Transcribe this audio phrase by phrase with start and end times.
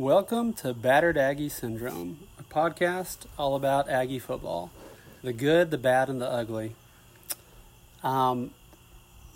[0.00, 4.70] Welcome to Battered Aggie Syndrome, a podcast all about Aggie football
[5.22, 6.74] the good, the bad, and the ugly.
[8.02, 8.52] Um,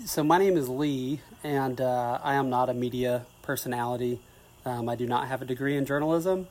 [0.07, 4.21] so, my name is Lee, and uh, I am not a media personality.
[4.65, 6.49] Um, I do not have a degree in journalism.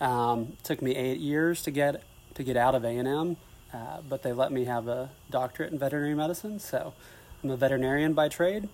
[0.00, 2.04] Um, took me eight years to get
[2.34, 3.36] to get out of A and M,
[3.74, 6.60] uh, but they let me have a doctorate in veterinary medicine.
[6.60, 6.94] So,
[7.42, 8.68] I'm a veterinarian by trade.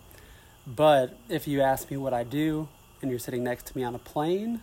[0.67, 2.69] But if you ask me what I do,
[3.03, 4.61] and you're sitting next to me on a plane,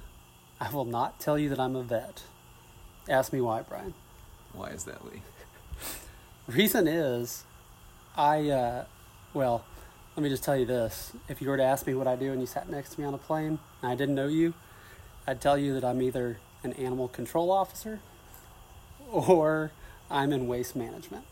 [0.59, 2.23] I will not tell you that I'm a vet.
[3.09, 3.93] Ask me why, Brian.
[4.53, 5.21] Why is that, Lee?
[6.47, 7.43] Reason is,
[8.15, 8.85] I, uh,
[9.33, 9.65] well,
[10.15, 11.13] let me just tell you this.
[11.27, 13.05] If you were to ask me what I do and you sat next to me
[13.05, 14.53] on a plane and I didn't know you,
[15.25, 17.99] I'd tell you that I'm either an animal control officer
[19.11, 19.71] or
[20.09, 21.25] I'm in waste management.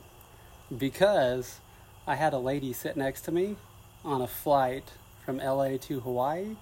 [0.75, 1.59] Because
[2.07, 3.55] I had a lady sit next to me
[4.03, 4.91] on a flight
[5.25, 6.55] from LA to Hawaii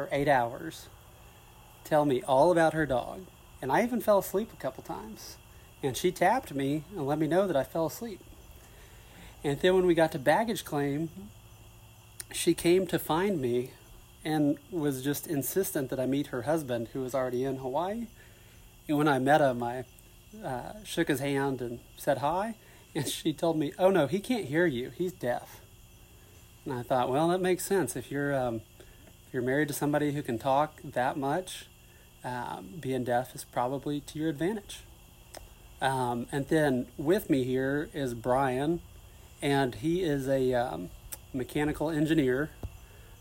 [0.00, 0.88] for eight hours
[1.84, 3.26] tell me all about her dog.
[3.60, 5.36] And I even fell asleep a couple times.
[5.82, 8.20] And she tapped me and let me know that I fell asleep.
[9.44, 11.10] And then when we got to baggage claim,
[12.32, 13.72] she came to find me
[14.24, 18.06] and was just insistent that I meet her husband, who was already in Hawaii.
[18.88, 19.84] And when I met him, I
[20.42, 22.54] uh, shook his hand and said hi.
[22.94, 24.90] And she told me, "Oh no, he can't hear you.
[24.90, 25.60] He's deaf."
[26.64, 27.96] And I thought, well, that makes sense.
[27.96, 28.60] If you're um,
[29.32, 31.66] you're married to somebody who can talk that much,
[32.24, 34.80] um, being deaf is probably to your advantage.
[35.80, 38.80] Um, and then with me here is Brian,
[39.40, 40.90] and he is a um,
[41.32, 42.50] mechanical engineer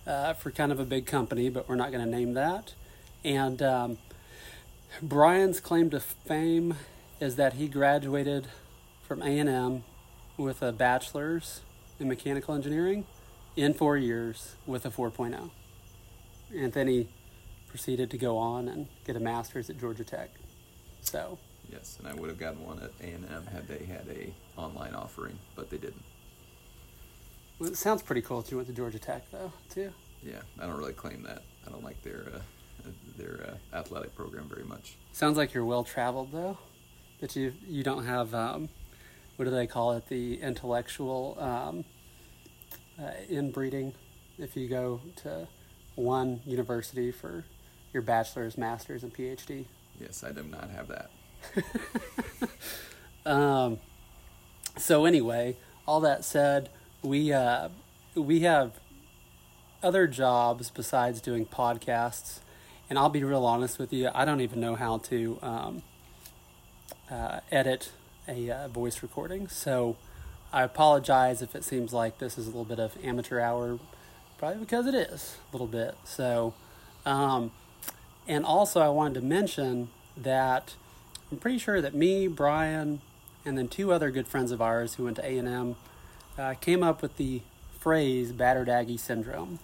[0.06, 2.74] uh, for kind of a big company, but we're not going to name that.
[3.24, 3.98] And um,
[5.02, 6.76] Brian's claim to fame
[7.20, 8.48] is that he graduated
[9.08, 9.84] from A&M
[10.38, 11.62] with a bachelor's
[12.00, 13.06] in mechanical engineering
[13.56, 15.52] in four years with a 4.0.
[16.56, 17.08] And then he
[17.68, 20.30] proceeded to go on and get a master's at Georgia Tech.
[21.02, 21.38] So
[21.72, 24.34] Yes, and I would have gotten one at A and M had they had a
[24.60, 26.04] online offering, but they didn't.
[27.60, 29.92] well, it sounds pretty cool that you went to Georgia Tech though too.
[30.24, 31.44] Yeah, I don't really claim that.
[31.66, 34.96] I don't like their uh, their uh, athletic program very much.
[35.12, 36.58] Sounds like you're well traveled though.
[37.22, 38.70] That you you don't have um,
[39.36, 41.86] what do they call it the intellectual um,
[43.00, 43.94] uh, inbreeding
[44.40, 45.48] if you go to
[46.00, 47.44] one university for
[47.94, 49.66] your bachelor's, master's, and PhD.
[50.00, 51.10] Yes, I do not have that.
[53.26, 53.80] Um,
[54.78, 55.58] so anyway,
[55.88, 56.70] all that said,
[57.02, 57.70] we uh,
[58.16, 58.80] we have
[59.84, 62.40] other jobs besides doing podcasts,
[62.90, 64.10] and I'll be real honest with you.
[64.14, 65.84] I don't even know how to um,
[67.10, 67.92] uh, edit
[68.28, 69.96] a uh, voice recording, so
[70.52, 73.80] I apologize if it seems like this is a little bit of amateur hour,
[74.40, 75.96] probably because it is a little bit.
[76.06, 76.54] So,
[77.06, 77.52] um,
[78.28, 80.74] and also I wanted to mention that
[81.32, 83.02] I'm pretty sure that me, Brian,
[83.46, 85.76] and then two other good friends of ours who went to A&M
[86.38, 87.42] uh, came up with the
[87.80, 89.60] phrase battered Aggie syndrome.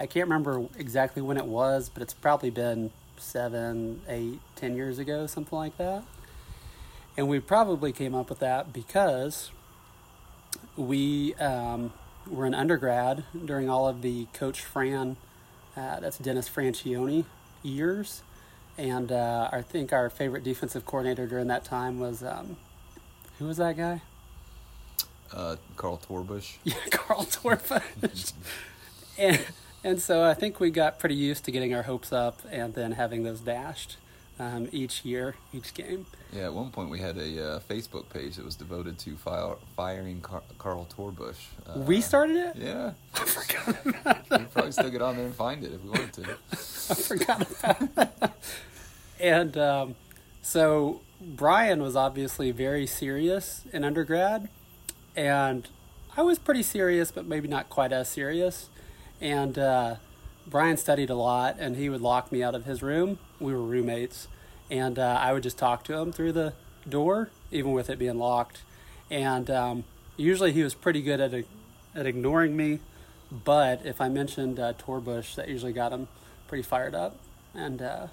[0.00, 4.98] I can't remember exactly when it was, but it's probably been seven, eight, ten years
[4.98, 6.02] ago, something like that.
[7.16, 9.50] And we probably came up with that because
[10.76, 11.92] we um,
[12.28, 15.16] were an undergrad during all of the Coach Fran,
[15.76, 17.24] uh, that's Dennis Franchione,
[17.62, 18.22] years.
[18.78, 22.56] And uh, I think our favorite defensive coordinator during that time was um,
[23.38, 24.02] who was that guy?
[25.32, 26.56] Uh, Carl Torbush.
[26.64, 28.32] Yeah, Carl Torbush.
[29.18, 29.40] and
[29.82, 32.92] and so I think we got pretty used to getting our hopes up and then
[32.92, 33.96] having those dashed
[34.38, 36.06] um, each year, each game.
[36.32, 37.20] Yeah, at one point we had a
[37.56, 41.36] uh, Facebook page that was devoted to fire, firing Car- Carl Torbush.
[41.66, 42.56] Uh, we started it.
[42.56, 44.40] Yeah, I forgot about that.
[44.40, 46.22] we'd probably still get on there and find it if we wanted to.
[46.52, 48.36] I forgot about that.
[49.18, 49.94] And um,
[50.42, 54.48] so Brian was obviously very serious in undergrad,
[55.16, 55.68] and
[56.16, 58.68] I was pretty serious, but maybe not quite as serious.
[59.20, 59.96] And uh,
[60.46, 63.18] Brian studied a lot, and he would lock me out of his room.
[63.40, 64.28] We were roommates,
[64.70, 66.54] and uh, I would just talk to him through the
[66.88, 68.62] door, even with it being locked.
[69.10, 69.84] And um,
[70.16, 71.44] usually he was pretty good at
[71.94, 72.80] at ignoring me,
[73.30, 76.08] but if I mentioned uh, Torbush, that usually got him
[76.46, 77.16] pretty fired up,
[77.54, 78.06] and uh,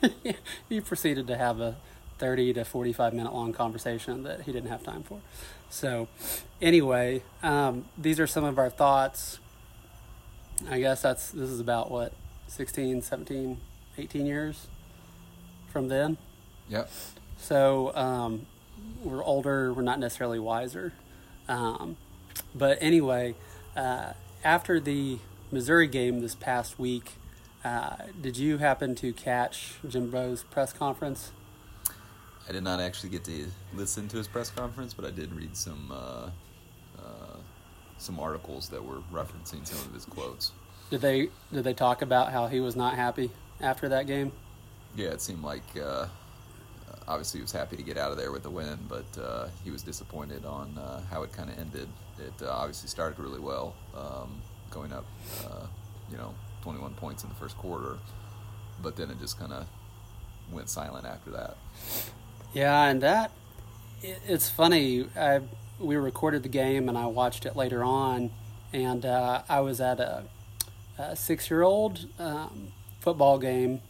[0.68, 1.76] he proceeded to have a
[2.18, 5.20] 30 to 45 minute long conversation that he didn't have time for.
[5.68, 6.08] So,
[6.62, 9.38] anyway, um, these are some of our thoughts.
[10.68, 12.12] I guess that's this is about what
[12.48, 13.58] 16, 17,
[13.98, 14.66] 18 years
[15.72, 16.16] from then.
[16.68, 16.90] Yep.
[17.38, 18.46] So um,
[19.02, 20.92] we're older, we're not necessarily wiser.
[21.48, 21.96] Um,
[22.54, 23.34] but anyway,
[23.76, 24.12] uh,
[24.44, 25.18] after the
[25.50, 27.12] Missouri game this past week,
[27.64, 31.32] Uh, did you happen to catch Jimbo's press conference?
[32.48, 35.56] I did not actually get to listen to his press conference, but I did read
[35.56, 36.30] some uh,
[36.96, 37.36] uh,
[37.98, 40.52] some articles that were referencing some of his quotes.
[40.90, 44.32] Did they did they talk about how he was not happy after that game?
[44.94, 46.06] Yeah, it seemed like uh,
[47.08, 49.70] obviously he was happy to get out of there with the win, but uh, he
[49.70, 51.88] was disappointed on uh, how it kind of ended.
[52.18, 55.04] It uh, obviously started really well, um, going up,
[55.44, 55.66] uh,
[56.10, 57.98] you know, 21 points in the first quarter,
[58.82, 59.66] but then it just kind of
[60.50, 61.56] went silent after that.
[62.52, 63.30] Yeah, and that
[64.02, 65.08] it, it's funny.
[65.16, 65.40] I
[65.78, 68.30] we recorded the game and I watched it later on,
[68.72, 70.24] and uh, I was at a,
[70.98, 72.72] a six-year-old um,
[73.06, 73.80] football game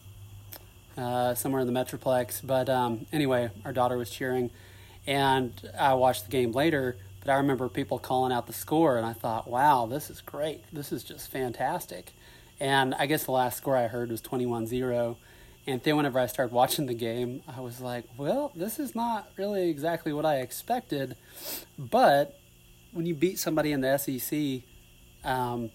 [0.99, 2.47] uh, somewhere in the Metroplex.
[2.47, 4.51] But um, anyway, our daughter was cheering,
[5.07, 6.99] and I watched the game later.
[7.21, 10.65] But I remember people calling out the score, and I thought, wow, this is great.
[10.71, 12.13] This is just fantastic.
[12.61, 15.17] And I guess the last score I heard was 21 0.
[15.67, 19.31] And then whenever I started watching the game, I was like, well, this is not
[19.39, 21.17] really exactly what I expected.
[21.79, 22.39] But
[22.93, 24.61] when you beat somebody in the SEC
[25.25, 25.71] um,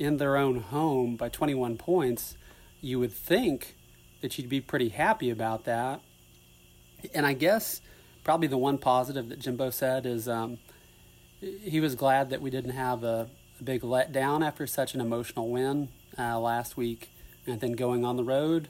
[0.00, 2.36] in their own home by 21 points,
[2.80, 3.76] you would think
[4.22, 6.00] that you'd be pretty happy about that.
[7.12, 7.82] And I guess
[8.24, 10.58] probably the one positive that Jimbo said is um,
[11.40, 13.28] he was glad that we didn't have a,
[13.60, 17.10] a, big letdown after such an emotional win uh, last week,
[17.46, 18.68] and then going on the road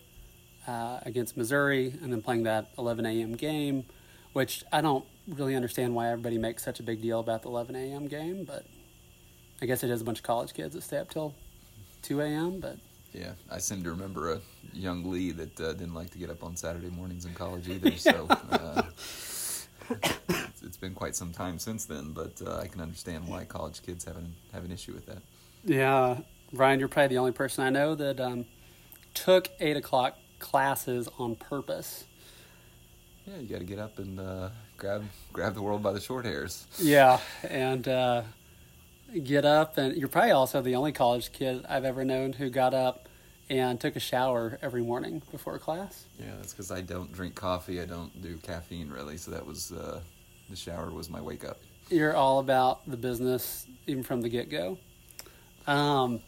[0.66, 3.34] uh, against Missouri, and then playing that 11 a.m.
[3.34, 3.84] game,
[4.32, 7.76] which I don't really understand why everybody makes such a big deal about the 11
[7.76, 8.08] a.m.
[8.08, 8.66] game, but
[9.62, 11.34] I guess it is a bunch of college kids that stay up till
[12.02, 12.60] 2 a.m.
[12.60, 12.76] But
[13.12, 14.40] yeah, I seem to remember a
[14.72, 17.96] young Lee that uh, didn't like to get up on Saturday mornings in college either.
[17.96, 18.82] So uh,
[20.62, 24.04] it's been quite some time since then, but uh, I can understand why college kids
[24.04, 25.18] have an have an issue with that.
[25.64, 26.20] Yeah,
[26.52, 28.46] Ryan, you're probably the only person I know that um,
[29.14, 32.04] took eight o'clock classes on purpose.
[33.26, 36.24] Yeah, you got to get up and uh, grab grab the world by the short
[36.24, 36.66] hairs.
[36.78, 38.22] Yeah, and uh,
[39.18, 42.74] get up, and you're probably also the only college kid I've ever known who got
[42.74, 43.08] up
[43.48, 46.04] and took a shower every morning before class.
[46.18, 47.80] Yeah, that's because I don't drink coffee.
[47.80, 50.00] I don't do caffeine really, so that was uh,
[50.48, 51.58] the shower was my wake up.
[51.88, 54.78] You're all about the business, even from the get go.
[55.66, 56.20] Um,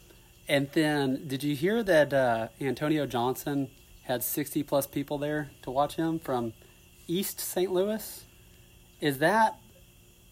[0.47, 3.69] and then, did you hear that uh, Antonio Johnson
[4.03, 6.51] had 60 plus people there to watch him from
[7.07, 7.71] East St.
[7.71, 8.25] Louis?
[8.99, 9.57] Is that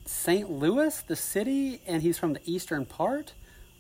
[0.06, 0.50] St.
[0.50, 3.34] Louis, the city, and he's from the eastern part?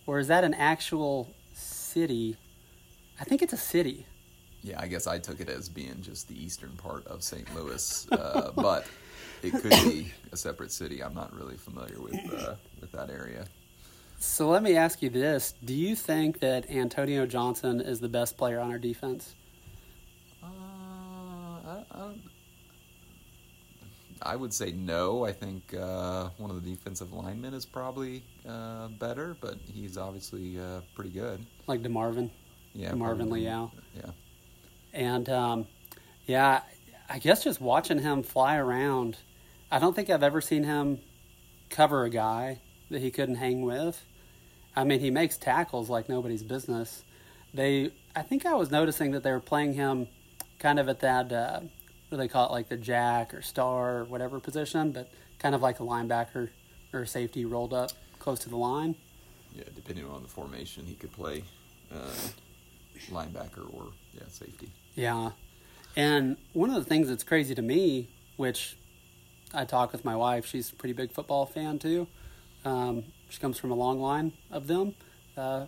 [0.05, 2.37] Or is that an actual city?
[3.19, 4.05] I think it's a city.
[4.63, 7.53] Yeah, I guess I took it as being just the eastern part of St.
[7.55, 8.85] Louis, uh, but
[9.41, 11.03] it could be a separate city.
[11.03, 13.45] I'm not really familiar with uh, with that area.
[14.19, 18.37] So let me ask you this: Do you think that Antonio Johnson is the best
[18.37, 19.33] player on our defense?
[20.43, 22.13] Uh, I, I,
[24.23, 25.25] I would say no.
[25.25, 30.59] I think uh, one of the defensive linemen is probably uh, better, but he's obviously
[30.59, 31.45] uh, pretty good.
[31.67, 32.29] Like DeMarvin.
[32.73, 33.31] Yeah, DeMarvin.
[33.31, 33.73] Leal.
[33.95, 34.11] Yeah,
[34.93, 35.67] And um,
[36.25, 36.61] yeah,
[37.09, 39.17] I guess just watching him fly around,
[39.71, 40.99] I don't think I've ever seen him
[41.69, 44.03] cover a guy that he couldn't hang with.
[44.75, 47.03] I mean, he makes tackles like nobody's business.
[47.53, 50.07] They, I think I was noticing that they were playing him
[50.59, 51.61] kind of at that, uh,
[52.11, 55.61] what they call it, like the jack or star or whatever position, but kind of
[55.61, 56.49] like a linebacker
[56.93, 58.95] or safety rolled up close to the line.
[59.55, 59.63] yeah.
[59.73, 61.43] Depending on the formation, he could play
[61.93, 62.11] uh,
[63.09, 64.69] linebacker or yeah safety.
[64.95, 65.31] Yeah.
[65.95, 68.77] And one of the things that's crazy to me, which
[69.53, 72.07] I talk with my wife, she's a pretty big football fan too.
[72.65, 74.95] Um, she comes from a long line of them.
[75.37, 75.65] Uh,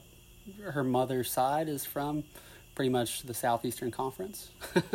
[0.62, 2.26] her mother's side is from
[2.76, 4.52] pretty much the Southeastern Conference.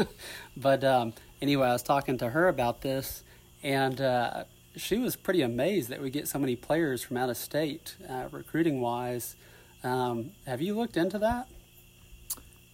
[0.57, 3.23] but um, anyway, I was talking to her about this,
[3.63, 4.45] and uh,
[4.77, 8.29] she was pretty amazed that we get so many players from out of state, uh,
[8.31, 9.37] recruiting wise.
[9.83, 11.49] Um, have you looked into that?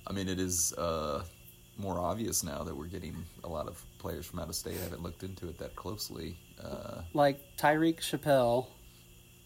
[0.07, 1.25] I mean, it is uh,
[1.79, 4.77] more obvious now that we're getting a lot of players from out of state.
[4.81, 6.37] I haven't looked into it that closely.
[6.63, 8.67] Uh, like Tyreek Chappelle,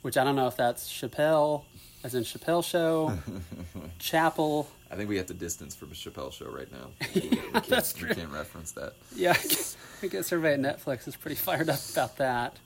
[0.02, 1.64] which I don't know if that's Chappelle
[2.04, 3.18] as in Chappelle Show,
[3.98, 4.68] Chapel.
[4.90, 6.90] I think we have to distance from a Chappelle show right now.
[7.14, 8.94] We, we can't, we can't reference that.
[9.14, 12.56] Yeah, I guess, I guess everybody at Netflix is pretty fired up about that.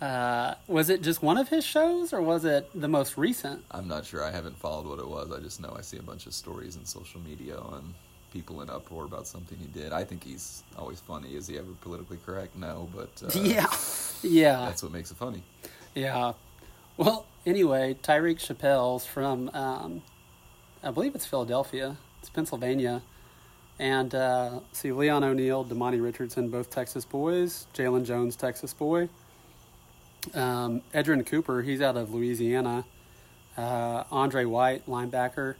[0.00, 3.62] Uh, was it just one of his shows, or was it the most recent?
[3.70, 4.24] I'm not sure.
[4.24, 5.30] I haven't followed what it was.
[5.30, 7.92] I just know I see a bunch of stories in social media on
[8.32, 9.92] people in uproar about something he did.
[9.92, 11.34] I think he's always funny.
[11.34, 12.56] Is he ever politically correct?
[12.56, 13.66] No, but uh, yeah,
[14.22, 15.42] yeah, that's what makes it funny.
[15.94, 16.32] yeah.
[16.96, 20.02] Well, anyway, Tyreek Chappelle's from um,
[20.82, 21.96] I believe it's Philadelphia.
[22.20, 23.02] It's Pennsylvania.
[23.78, 27.66] And uh, see, Leon O'Neal, Demani Richardson, both Texas boys.
[27.74, 29.08] Jalen Jones, Texas boy.
[30.34, 32.84] Um, Edgerrin Cooper, he's out of Louisiana.
[33.56, 35.56] Uh, Andre White, linebacker,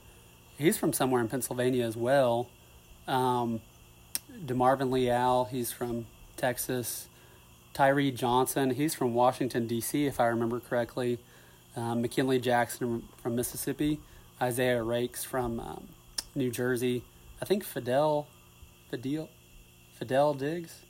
[0.56, 2.48] he's from somewhere in Pennsylvania as well.
[3.06, 3.60] Um,
[4.46, 6.06] DeMarvin Leal, he's from
[6.36, 7.08] Texas.
[7.80, 11.18] Tyree Johnson, he's from Washington, D.C., if I remember correctly.
[11.74, 14.00] Um, McKinley Jackson from Mississippi.
[14.38, 15.88] Isaiah Raikes from um,
[16.34, 17.02] New Jersey.
[17.40, 18.26] I think Fidel,
[18.90, 19.30] Fidel,
[19.98, 20.82] Fidel Diggs.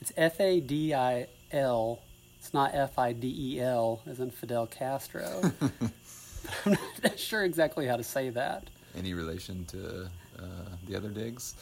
[0.00, 2.00] It's F A D I L.
[2.38, 5.42] It's not F I D E L, as in Fidel Castro.
[6.64, 8.70] I'm not sure exactly how to say that.
[8.96, 10.06] Any relation to
[10.38, 11.54] uh, the other Diggs?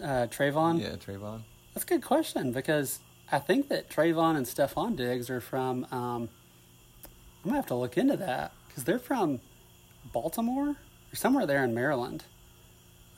[0.00, 0.80] Uh, Trevon?
[0.80, 1.40] Yeah, Trevon.
[1.74, 3.00] That's a good question because
[3.32, 5.86] I think that Trevon and Stefon Diggs are from.
[5.90, 6.28] Um,
[7.42, 9.40] I'm gonna have to look into that because they're from
[10.12, 12.24] Baltimore or somewhere there in Maryland.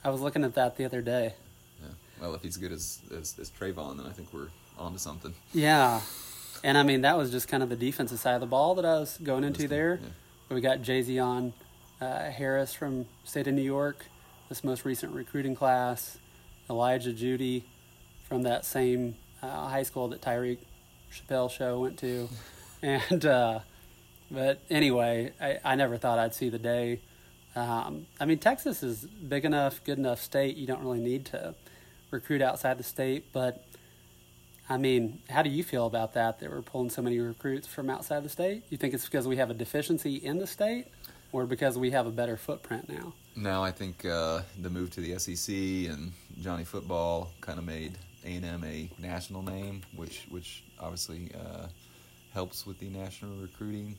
[0.03, 1.33] I was looking at that the other day.
[1.81, 1.89] Yeah.
[2.21, 4.47] Well, if he's good as, as as Trevon, then I think we're
[4.79, 5.35] on to something.
[5.53, 5.99] Yeah,
[6.63, 8.85] and I mean that was just kind of the defensive side of the ball that
[8.85, 9.99] I was going into there.
[10.01, 10.55] yeah.
[10.55, 11.41] We got Jay-Z uh,
[12.01, 14.05] Harris from state of New York,
[14.47, 16.17] this most recent recruiting class.
[16.69, 17.63] Elijah Jeudy
[18.27, 20.59] from that same uh, high school that Tyreek
[21.11, 22.29] Chappelle show went to,
[22.81, 23.59] and uh,
[24.31, 27.01] but anyway, I, I never thought I'd see the day.
[27.55, 30.57] Um, I mean, Texas is big enough, good enough state.
[30.57, 31.55] You don't really need to
[32.11, 33.65] recruit outside the state, but
[34.67, 36.39] I mean, how do you feel about that?
[36.39, 38.63] That we're pulling so many recruits from outside the state?
[38.69, 40.87] You think it's because we have a deficiency in the state,
[41.31, 43.13] or because we have a better footprint now?
[43.35, 47.97] No, I think uh, the move to the SEC and Johnny Football kind of made
[48.25, 51.67] A and M a national name, which which obviously uh,
[52.33, 53.97] helps with the national recruiting.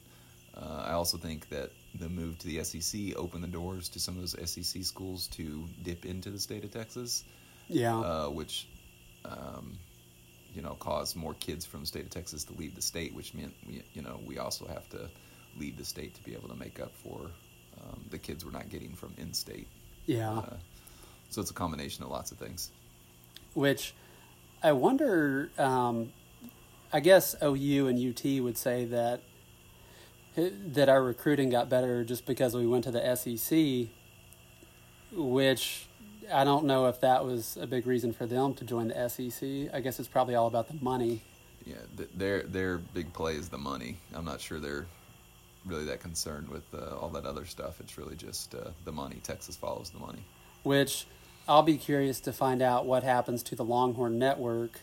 [0.56, 4.14] Uh, I also think that the move to the SEC opened the doors to some
[4.16, 7.24] of those SEC schools to dip into the state of Texas,
[7.68, 8.66] Yeah, uh, which
[9.24, 9.78] um,
[10.54, 13.34] you know caused more kids from the state of Texas to leave the state, which
[13.34, 15.10] meant we, you know we also have to
[15.58, 17.30] leave the state to be able to make up for
[17.82, 19.68] um, the kids we're not getting from in-state.
[20.06, 20.30] yeah.
[20.38, 20.56] Uh,
[21.28, 22.70] so it's a combination of lots of things.
[23.54, 23.94] Which
[24.66, 25.48] I wonder.
[25.58, 26.12] Um,
[26.92, 29.20] I guess OU and UT would say that
[30.36, 33.88] that our recruiting got better just because we went to the SEC,
[35.12, 35.86] which
[36.32, 39.72] I don't know if that was a big reason for them to join the SEC.
[39.72, 41.22] I guess it's probably all about the money.
[41.64, 43.98] Yeah, th- their their big play is the money.
[44.14, 44.86] I'm not sure they're
[45.64, 47.78] really that concerned with uh, all that other stuff.
[47.78, 49.20] It's really just uh, the money.
[49.22, 50.24] Texas follows the money.
[50.64, 51.06] Which
[51.48, 54.80] I'll be curious to find out what happens to the Longhorn Network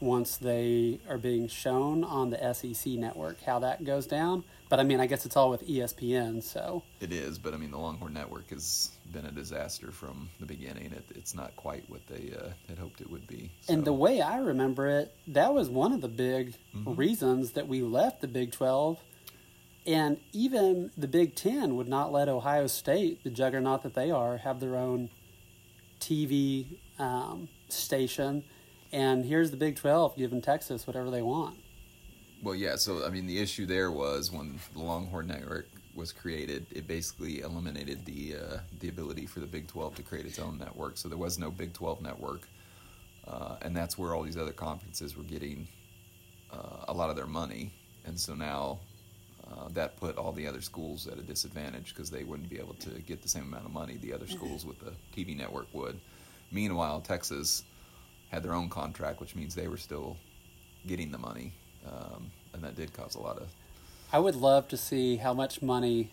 [0.00, 4.44] once they are being shown on the SEC network, how that goes down.
[4.68, 7.70] But I mean, I guess it's all with ESPN, so It is, but I mean,
[7.70, 10.92] the Longhorn Network has been a disaster from the beginning.
[10.92, 13.50] It, it's not quite what they uh, had hoped it would be.
[13.68, 16.54] And the way I remember it, that was one of the big
[16.84, 18.98] reasons that we left the Big 12.
[19.86, 24.38] And even the Big 10 would not let Ohio State, the juggernaut that they are,
[24.38, 25.10] have their own
[26.06, 28.44] TV um, station.
[28.92, 31.58] And here's the Big 12 giving Texas whatever they want.
[32.42, 32.76] Well, yeah.
[32.76, 37.40] So I mean, the issue there was when the Longhorn Network was created, it basically
[37.40, 40.98] eliminated the uh, the ability for the Big Twelve to create its own network.
[40.98, 42.42] So there was no Big Twelve network,
[43.26, 45.66] uh, and that's where all these other conferences were getting
[46.52, 47.72] uh, a lot of their money.
[48.04, 48.80] And so now
[49.50, 52.74] uh, that put all the other schools at a disadvantage because they wouldn't be able
[52.74, 55.98] to get the same amount of money the other schools with the TV network would.
[56.50, 57.64] Meanwhile, Texas
[58.30, 60.16] had their own contract, which means they were still
[60.86, 61.52] getting the money,
[61.86, 63.48] um, and that did cause a lot of.
[64.12, 66.10] I would love to see how much money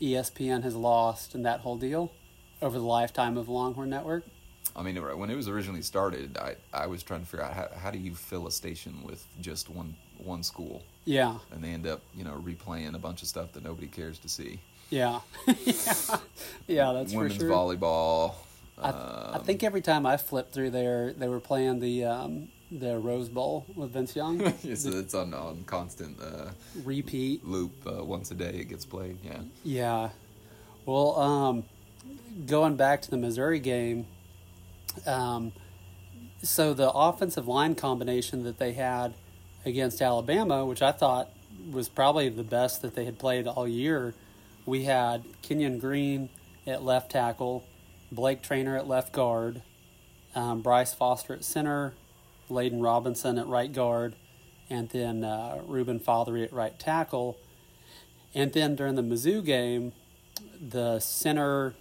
[0.00, 2.12] ESPN has lost in that whole deal
[2.60, 4.24] over the lifetime of the Longhorn Network.
[4.76, 7.68] I mean, when it was originally started, I, I was trying to figure out how,
[7.78, 11.86] how do you fill a station with just one one school, Yeah, and they end
[11.86, 14.58] up you know replaying a bunch of stuff that nobody cares to see.
[14.90, 16.16] yeah, yeah,
[16.66, 16.92] yeah.
[16.92, 17.50] That's Women's for sure.
[17.50, 18.34] volleyball.
[18.76, 22.98] I, I think every time I flipped through there, they were playing the um, the
[22.98, 24.40] Rose Bowl with Vince Young.
[24.64, 26.50] it's, it's on on constant uh,
[26.84, 27.46] Repeat.
[27.46, 27.72] loop.
[27.86, 29.18] Uh, once a day, it gets played.
[29.24, 29.38] Yeah.
[29.62, 30.08] Yeah.
[30.86, 31.64] Well, um,
[32.46, 34.06] going back to the Missouri game,
[35.06, 35.52] um,
[36.42, 39.14] so the offensive line combination that they had
[39.64, 41.30] against Alabama, which I thought
[41.70, 44.14] was probably the best that they had played all year,
[44.66, 46.28] we had Kenyon Green
[46.66, 47.64] at left tackle,
[48.12, 49.62] Blake Trainer at left guard,
[50.34, 51.94] um, Bryce Foster at center,
[52.50, 54.14] Layden Robinson at right guard,
[54.68, 57.38] and then uh, Reuben Fatheree at right tackle.
[58.34, 59.92] And then during the Mizzou game,
[60.60, 61.74] the center,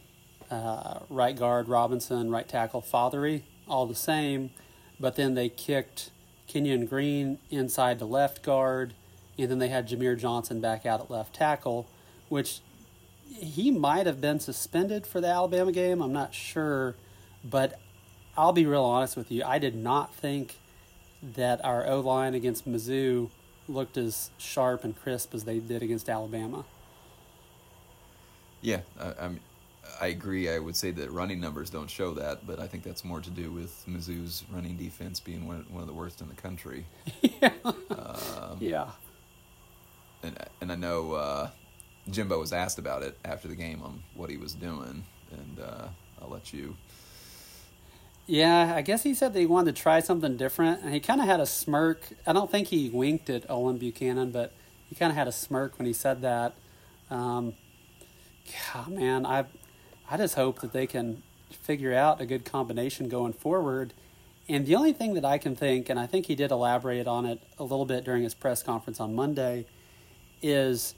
[0.54, 4.52] uh, right guard Robinson, right tackle Fatheree, all the same,
[5.00, 6.12] but then they kicked
[6.48, 8.94] Kenyon Green inside to left guard,
[9.38, 11.88] and then they had Jahmir Johnson back out at left tackle,
[12.30, 12.62] which
[13.30, 16.02] he might have been suspended for the Alabama game.
[16.02, 16.96] I'm not sure,
[17.44, 17.80] but
[18.38, 19.44] I'll be real honest with you.
[19.44, 20.60] I did not think
[21.36, 23.30] that our O line against Mizzou
[23.68, 26.66] looked as sharp and crisp as they did against Alabama.
[28.62, 29.40] Yeah, I, I'm,
[30.04, 30.50] I agree.
[30.50, 33.30] I would say that running numbers don't show that, but I think that's more to
[33.30, 36.86] do with Mizzou's running defense being one, one of the worst in the country.
[37.22, 37.54] yeah.
[37.64, 38.92] Um, yeah.
[40.22, 41.50] And and I know uh,
[42.12, 45.88] Jimbo was asked about it after the game on what he was doing, and uh,
[46.22, 46.76] I'll let you.
[48.28, 51.22] Yeah, I guess he said that he wanted to try something different, and he kind
[51.22, 52.02] of had a smirk.
[52.28, 54.52] I don't think he winked at Olin Buchanan, but
[54.90, 56.56] he kind of had a smirk when he said that.
[57.10, 57.54] Um,
[58.74, 59.46] God, man, I
[60.10, 63.94] I just hope that they can figure out a good combination going forward.
[64.50, 67.26] And the only thing that I can think, and I think he did elaborate on
[67.26, 69.66] it a little bit during his press conference on Monday,
[70.42, 70.96] is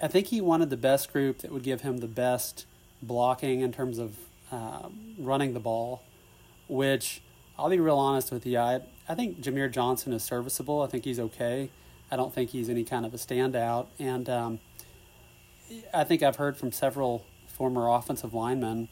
[0.00, 2.66] I think he wanted the best group that would give him the best
[3.02, 4.16] blocking in terms of
[4.52, 6.02] uh, running the ball,
[6.68, 7.22] which
[7.58, 8.58] I'll be real honest with you.
[8.58, 10.82] I, I think Jahmir Johnson is serviceable.
[10.82, 11.70] I think he's okay.
[12.10, 13.86] I don't think he's any kind of a standout.
[13.98, 14.60] And um,
[15.92, 17.24] I think I've heard from several
[17.56, 18.88] former offensive linemen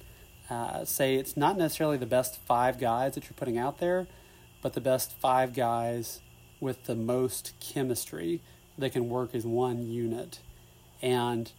[0.51, 4.07] uh, say it's not necessarily the best five guys that you're putting out there,
[4.63, 6.21] but the best five guys
[6.61, 8.41] with the most chemistry
[8.79, 10.41] that can work as one unit.
[11.03, 11.53] And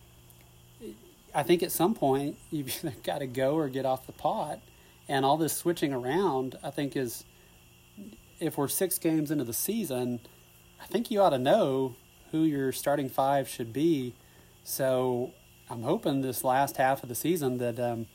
[1.33, 4.59] I think at some point you've either got to go or get off the pot.
[5.07, 7.25] And all this switching around, I think, is
[8.39, 10.19] if we're six games into the season,
[10.81, 11.95] I think you ought to know
[12.31, 14.15] who your starting five should be
[14.63, 15.31] so
[15.69, 18.07] I'm hoping this last half of the season that um,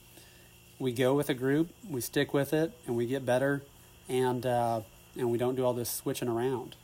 [0.79, 3.63] we go with a group, we stick with it, and we get better,
[4.09, 4.83] and uh,
[5.17, 6.77] and we don't do all this switching around.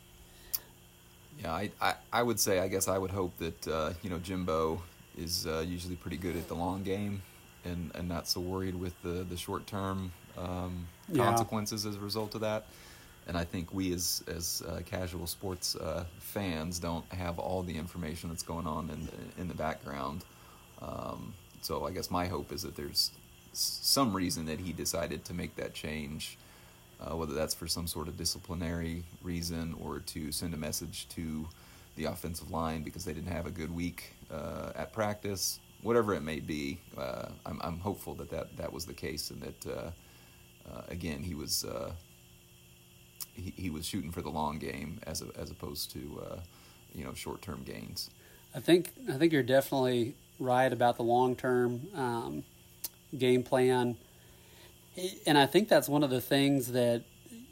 [1.41, 4.19] Yeah, I, I, I would say I guess I would hope that uh, you know
[4.19, 4.83] Jimbo
[5.17, 7.23] is uh, usually pretty good at the long game,
[7.64, 11.91] and, and not so worried with the the short term um, consequences yeah.
[11.91, 12.67] as a result of that
[13.27, 17.77] and I think we as as uh, casual sports uh, fans don't have all the
[17.77, 20.25] information that's going on in the, in the background.
[20.81, 23.12] Um, so I guess my hope is that there's
[23.53, 26.39] some reason that he decided to make that change,
[27.01, 31.49] uh, whether that's for some sort of disciplinary reason or to send a message to
[31.97, 35.59] the offensive line because they didn't have a good week uh, at practice.
[35.83, 39.43] Whatever it may be, uh, I'm, I'm hopeful that, that that was the case and
[39.43, 39.91] that uh,
[40.89, 41.65] again he was
[43.37, 46.37] he, he was shooting for the long game as a, as opposed to uh,
[46.95, 48.11] you know short term gains.
[48.55, 52.44] I think I think you're definitely right about the long term um,
[53.16, 53.96] game plan,
[55.27, 57.05] and I think that's one of the things that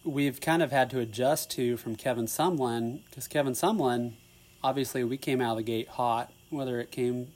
[0.05, 4.15] we've kind of had to adjust to from Kevin Sumlin because Kevin Sumlin,
[4.63, 7.29] obviously, we came out of the gate hot, whether it came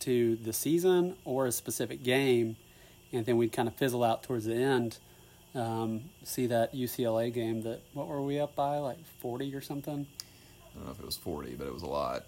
[0.00, 2.56] to the season or a specific game,
[3.12, 4.98] and then we'd kind of fizzle out towards the end
[5.54, 10.06] um, see that UCLA game that what were we up by like forty or something?
[10.06, 12.24] I don't know if it was forty, but it was a lot.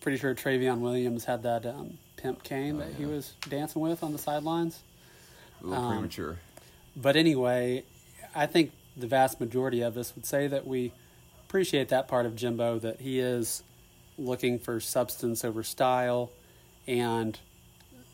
[0.00, 2.96] Pretty sure Trayveon Williams had that um, pimp cane oh, that yeah.
[2.98, 4.82] he was dancing with on the sidelines.
[5.62, 6.38] A little um, premature.
[6.96, 7.84] But anyway,
[8.34, 10.92] I think the vast majority of us would say that we
[11.46, 13.62] appreciate that part of Jimbo that he is
[14.18, 16.30] looking for substance over style,
[16.86, 17.38] and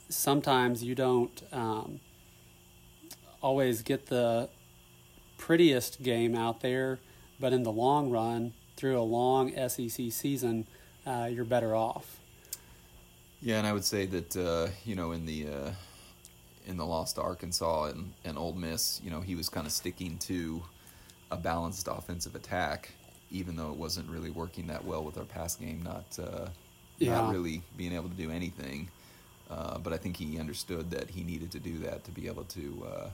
[0.08, 1.42] sometimes you don't.
[1.52, 2.00] Um,
[3.42, 4.48] always get the
[5.36, 7.00] prettiest game out there,
[7.40, 10.66] but in the long run, through a long SEC season,
[11.04, 12.20] uh, you're better off.
[13.42, 15.70] Yeah, and I would say that uh, you know in the uh,
[16.66, 19.72] in the loss to Arkansas and, and Ole Miss, you know he was kind of
[19.72, 20.62] sticking to
[21.30, 22.92] a balanced offensive attack,
[23.30, 26.48] even though it wasn't really working that well with our pass game, not uh,
[26.98, 27.16] yeah.
[27.16, 28.88] not really being able to do anything.
[29.50, 32.44] Uh, but I think he understood that he needed to do that to be able
[32.44, 33.08] to uh,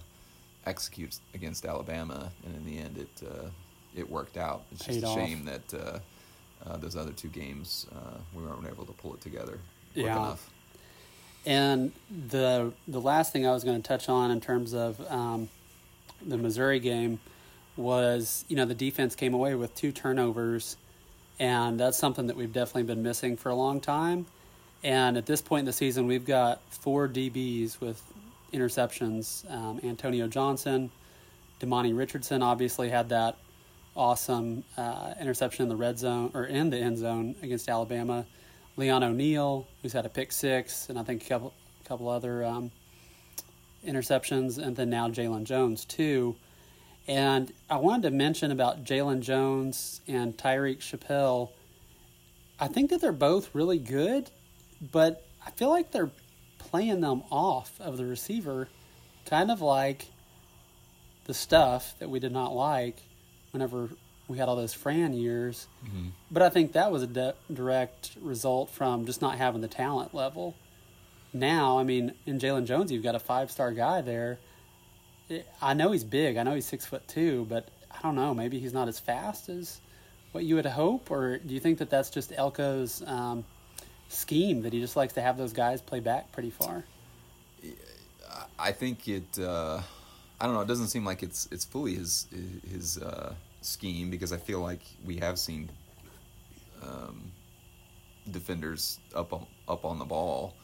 [0.67, 3.49] execute against Alabama, and in the end, it uh,
[3.97, 4.63] it worked out.
[4.73, 5.99] It's just Paid a shame that uh,
[6.67, 9.59] uh, those other two games uh, we weren't able to pull it together.
[10.05, 10.17] Yeah.
[10.17, 10.51] Enough.
[11.47, 11.93] And
[12.29, 15.49] the the last thing I was going to touch on in terms of um,
[16.27, 17.21] the Missouri game
[17.77, 20.77] was you know the defense came away with two turnovers,
[21.39, 24.27] and that's something that we've definitely been missing for a long time.
[24.85, 28.01] And at this point in the season, we've got four DBs with
[28.53, 29.51] interceptions.
[29.51, 30.91] Um, Antonio Johnson,
[31.61, 33.37] Demani Richardson obviously had that
[33.97, 38.25] awesome uh, interception in the red zone or in the end zone against Alabama.
[38.79, 41.53] Leon O'Neal, who's had a pick six, and I think a couple
[41.85, 42.71] couple other um,
[43.85, 46.37] interceptions, and then now Jalen Jones too.
[47.09, 51.51] And I wanted to mention about Jalen Jones and Tyreek Chappelle.
[52.61, 54.31] I think that they're both really good,
[54.81, 56.13] but I feel like they're
[56.59, 58.69] playing them off of the receiver,
[59.27, 60.07] kind of like
[61.25, 63.03] the stuff that we did not like
[63.51, 63.89] whenever
[64.29, 65.67] we had all those Fran years.
[65.85, 66.09] Mm-hmm.
[66.31, 70.15] But I think that was a de- direct result from just not having the talent
[70.15, 70.55] level.
[71.33, 74.39] Now, I mean, in Jalen Jones, you've got a five star guy there.
[75.61, 76.37] I know he's big.
[76.37, 78.35] I know he's six foot two, but I don't know.
[78.35, 79.81] Maybe he's not as fast as
[80.33, 83.45] what you would hope, or do you think that that's just Elko's um,
[84.09, 86.85] scheme that he just likes to have those guys play back pretty far?
[88.59, 89.39] I think it.
[89.39, 89.81] Uh,
[90.41, 90.61] I don't know.
[90.61, 92.27] It doesn't seem like it's it's fully his
[92.71, 95.71] his uh, scheme because I feel like we have seen
[96.83, 97.33] um,
[98.31, 100.55] defenders up on, up on the ball,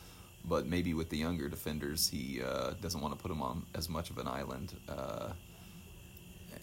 [0.45, 3.89] but maybe with the younger defenders, he uh, doesn't want to put them on as
[3.89, 4.75] much of an island.
[4.89, 5.33] Uh,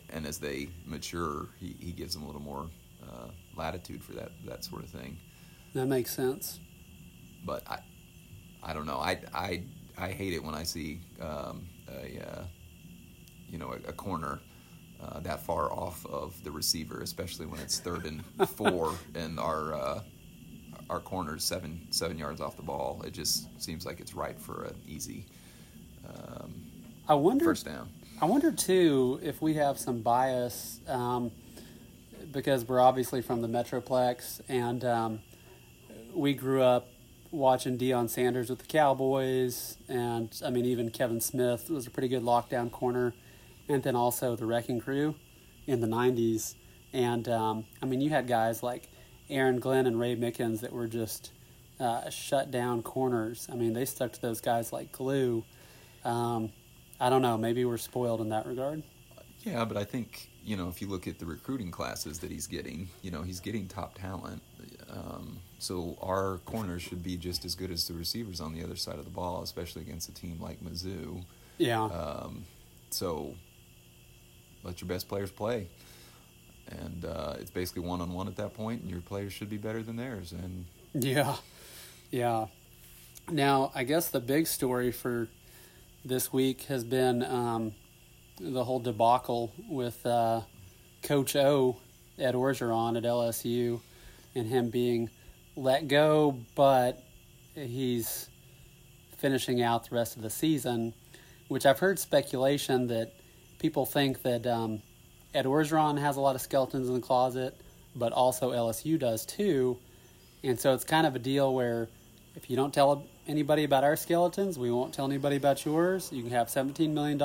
[0.09, 2.69] and as they mature, he, he gives them a little more
[3.03, 5.17] uh, latitude for that that sort of thing.
[5.73, 6.59] That makes sense.
[7.45, 7.79] But I,
[8.61, 8.97] I don't know.
[8.97, 9.63] I I
[9.97, 12.43] I hate it when I see um, a uh,
[13.49, 14.39] you know a, a corner
[15.03, 19.73] uh, that far off of the receiver, especially when it's third and four and our
[19.73, 20.01] uh,
[20.89, 23.01] our corner's seven seven yards off the ball.
[23.05, 25.25] It just seems like it's right for an easy
[26.07, 26.65] um,
[27.07, 27.45] I wonder.
[27.45, 27.89] first down.
[28.21, 31.31] I wonder too if we have some bias um,
[32.31, 35.19] because we're obviously from the Metroplex and um,
[36.13, 36.87] we grew up
[37.31, 42.09] watching Deion Sanders with the Cowboys, and I mean even Kevin Smith was a pretty
[42.09, 43.13] good lockdown corner,
[43.69, 45.15] and then also the Wrecking Crew
[45.67, 46.55] in the '90s,
[46.93, 48.89] and um, I mean you had guys like
[49.29, 51.31] Aaron Glenn and Ray Mickens that were just
[51.79, 53.47] uh, shut down corners.
[53.51, 55.43] I mean they stuck to those guys like glue.
[56.03, 56.51] Um,
[56.99, 57.37] I don't know.
[57.37, 58.83] Maybe we're spoiled in that regard.
[59.43, 62.47] Yeah, but I think you know if you look at the recruiting classes that he's
[62.47, 64.41] getting, you know he's getting top talent.
[64.89, 68.75] Um, so our corners should be just as good as the receivers on the other
[68.75, 71.23] side of the ball, especially against a team like Mizzou.
[71.57, 71.83] Yeah.
[71.83, 72.45] Um,
[72.89, 73.35] so
[74.63, 75.67] let your best players play,
[76.67, 79.57] and uh, it's basically one on one at that point, and your players should be
[79.57, 80.31] better than theirs.
[80.31, 81.35] And Yeah,
[82.09, 82.47] yeah.
[83.29, 85.27] Now, I guess the big story for
[86.03, 87.73] this week has been um,
[88.39, 90.41] the whole debacle with uh,
[91.03, 91.77] Coach O,
[92.17, 93.79] Ed Orgeron at LSU,
[94.35, 95.09] and him being
[95.55, 97.03] let go, but
[97.53, 98.29] he's
[99.17, 100.93] finishing out the rest of the season,
[101.47, 103.13] which I've heard speculation that
[103.61, 104.81] people think that um,
[105.35, 107.55] Ed Orgeron has a lot of skeletons in the closet,
[107.95, 109.77] but also LSU does too.
[110.43, 111.87] And so it's kind of a deal where
[112.35, 116.09] if you don't tell anybody about our skeletons, we won't tell anybody about yours.
[116.11, 117.21] You can have $17 million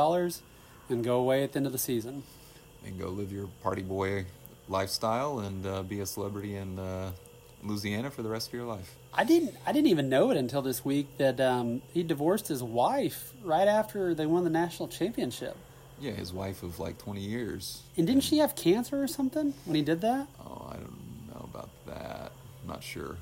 [0.88, 2.22] and go away at the end of the season.
[2.84, 4.26] and go live your party boy
[4.68, 7.12] lifestyle and uh, be a celebrity in uh,
[7.62, 8.94] Louisiana for the rest of your life.
[9.14, 9.54] I didn't.
[9.64, 13.66] I didn't even know it until this week that um, he divorced his wife right
[13.66, 15.56] after they won the national championship.
[16.00, 17.82] Yeah, his wife of like 20 years.
[17.96, 20.26] And didn't she have cancer or something when he did that?
[20.40, 22.32] Oh, I don't know about that.
[22.62, 23.16] I'm not sure.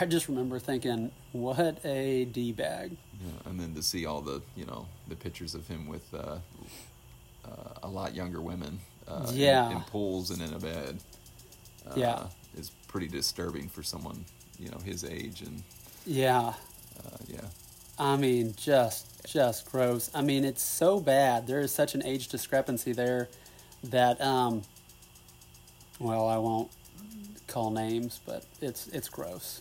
[0.00, 4.42] I just remember thinking, "What a d bag." Yeah, and then to see all the
[4.56, 6.38] you know the pictures of him with uh,
[7.44, 7.48] uh,
[7.82, 9.70] a lot younger women, uh, in- Yeah.
[9.70, 10.98] in, pools and in a bed,
[11.86, 12.26] uh, Yeah.
[12.56, 14.24] is pretty disturbing for someone
[14.58, 15.62] you know his age and
[16.06, 17.46] Yeah, uh, yeah,
[17.98, 20.10] I mean, just just gross.
[20.14, 21.46] I mean, it's so bad.
[21.46, 23.28] There is such an age discrepancy there
[23.82, 24.62] that um
[26.00, 26.70] well, I won't
[27.46, 29.60] call names, but it's it's gross.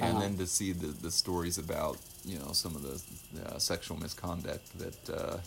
[0.00, 0.20] and Uh-huh.
[0.20, 3.00] then to see the the stories about you know some of the
[3.46, 5.38] uh, sexual misconduct that uh,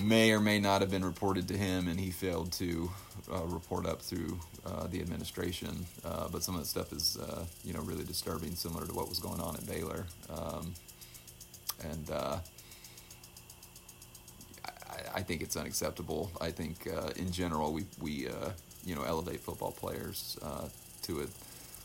[0.00, 2.90] may or may not have been reported to him, and he failed to
[3.32, 5.86] uh, report up through uh, the administration.
[6.04, 9.08] Uh, but some of that stuff is uh, you know really disturbing, similar to what
[9.08, 10.74] was going on at Baylor, um,
[11.90, 12.10] and.
[12.10, 12.38] Uh,
[14.90, 16.30] I, I think it's unacceptable.
[16.40, 18.50] I think uh, in general we we uh,
[18.84, 20.68] you know elevate football players uh,
[21.02, 21.26] to a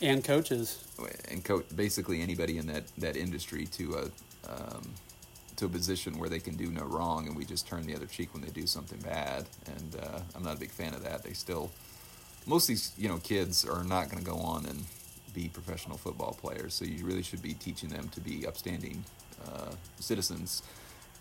[0.05, 0.83] And coaches.
[1.31, 4.03] and coach basically anybody in that, that industry to a
[4.51, 4.83] um,
[5.57, 8.05] to a position where they can do no wrong, and we just turn the other
[8.05, 9.45] cheek when they do something bad.
[9.65, 11.23] And uh, I'm not a big fan of that.
[11.23, 11.71] They still
[12.45, 14.85] most of these you know kids are not going to go on and
[15.33, 16.73] be professional football players.
[16.73, 19.03] So you really should be teaching them to be upstanding
[19.45, 20.63] uh, citizens.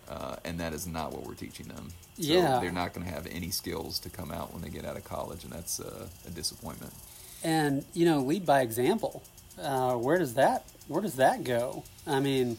[0.08, 1.88] Uh, and that is not what we're teaching them.
[2.16, 2.60] So Yeah.
[2.60, 5.02] they're not going to have any skills to come out when they get out of
[5.04, 6.92] college, and that's uh, a disappointment.
[7.42, 9.22] And, you know, lead by example.
[9.60, 11.82] uh, where does that where does that go?
[12.06, 12.56] I mean,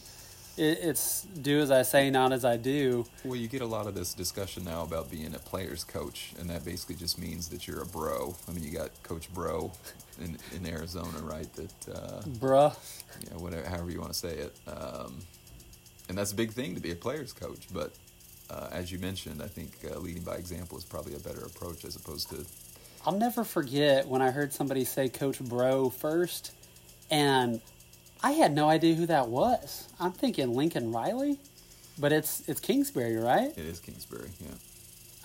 [0.58, 3.06] it, it's do as I say, not as I do.
[3.24, 6.50] Well, you get a lot of this discussion now about being a player's coach, and
[6.50, 8.34] that basically just means that you're a bro.
[8.46, 9.72] I mean, you got Coach Bro
[10.20, 11.50] in, in Arizona, right?
[11.54, 12.76] That uh, Bruh.
[13.30, 14.54] know, whatever, however you want to say it.
[14.66, 15.20] Um,
[16.08, 17.66] and that's a big thing to be a player's coach.
[17.72, 17.92] But
[18.50, 21.84] uh, as you mentioned, I think uh, leading by example is probably a better approach
[21.84, 22.44] as opposed to
[23.06, 26.52] I'll never forget when I heard somebody say Coach Bro first,
[27.10, 27.60] and
[28.22, 29.88] I had no idea who that was.
[30.00, 31.38] I'm thinking Lincoln Riley,
[31.98, 33.50] but it's it's Kingsbury, right?
[33.56, 34.28] it is Kingsbury.
[34.40, 34.50] Yeah.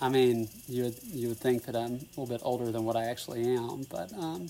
[0.00, 2.96] I mean, you would you would think that I'm a little bit older than what
[2.96, 4.48] I actually am, but um,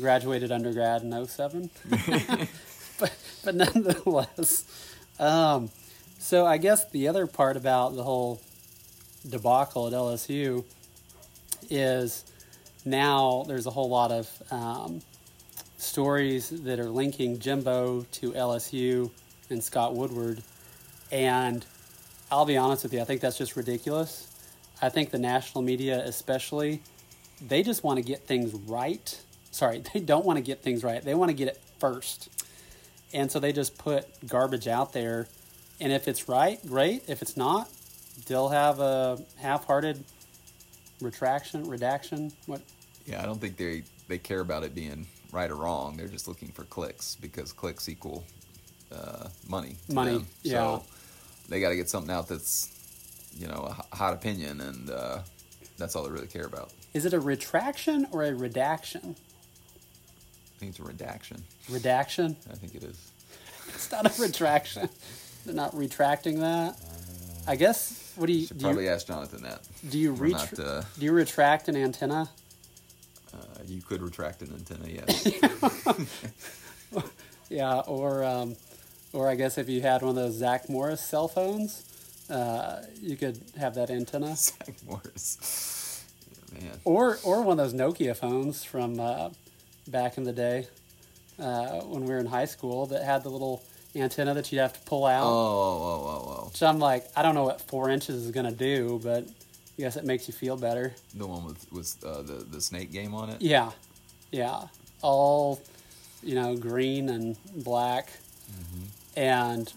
[0.00, 1.70] graduated undergrad in 07.
[2.98, 4.64] but but nonetheless,
[5.18, 5.70] um,
[6.18, 8.40] so I guess the other part about the whole
[9.28, 10.64] debacle at LSU
[11.70, 12.24] is
[12.84, 15.02] now there's a whole lot of um,
[15.78, 19.10] stories that are linking Jimbo to LSU
[19.50, 20.42] and Scott Woodward,
[21.10, 21.64] and
[22.30, 24.28] I'll be honest with you, I think that's just ridiculous.
[24.82, 26.82] I think the national media, especially,
[27.40, 29.20] they just want to get things right.
[29.50, 31.02] Sorry, they don't want to get things right.
[31.02, 32.28] They want to get it first.
[33.12, 35.28] And so they just put garbage out there.
[35.80, 37.04] And if it's right, great.
[37.08, 37.70] If it's not,
[38.26, 40.04] they'll have a half hearted
[41.00, 42.32] retraction, redaction.
[42.46, 42.62] What?
[43.06, 45.96] Yeah, I don't think they they care about it being right or wrong.
[45.96, 48.24] They're just looking for clicks because clicks equal
[48.92, 49.76] uh, money.
[49.88, 50.26] to Money, them.
[50.42, 50.52] yeah.
[50.52, 50.82] So
[51.48, 52.72] they got to get something out that's
[53.36, 55.18] you know a hot opinion, and uh,
[55.78, 56.72] that's all they really care about.
[56.94, 59.16] Is it a retraction or a redaction?
[60.56, 61.42] I think it's a redaction.
[61.68, 62.36] Redaction?
[62.50, 63.10] I think it is.
[63.68, 64.88] It's not a retraction.
[65.44, 66.76] They're not retracting that.
[67.46, 68.12] I guess.
[68.16, 68.64] What do you Should do?
[68.64, 69.60] You, probably ask Jonathan that.
[69.90, 72.30] do you not, uh, do you retract an antenna?
[73.34, 75.28] uh, you could retract an antenna, yes.
[77.48, 78.56] Yeah, or um,
[79.12, 81.84] or I guess if you had one of those Zach Morris cell phones,
[82.28, 84.34] uh, you could have that antenna.
[84.36, 86.04] Zach Morris.
[86.52, 86.80] Yeah, man.
[86.84, 89.30] Or or one of those Nokia phones from uh,
[89.88, 90.66] back in the day
[91.38, 93.62] uh, when we were in high school that had the little
[93.94, 95.22] antenna that you'd have to pull Oh, out.
[95.24, 96.50] oh, oh, oh, oh.
[96.54, 99.96] So I'm like, I don't know what four inches is gonna do, but I guess
[99.96, 100.94] it makes you feel better.
[101.14, 103.40] The one with with uh, the the snake game on it.
[103.42, 103.70] Yeah,
[104.32, 104.62] yeah,
[105.02, 105.60] all
[106.22, 108.10] you know, green and black,
[109.16, 109.72] and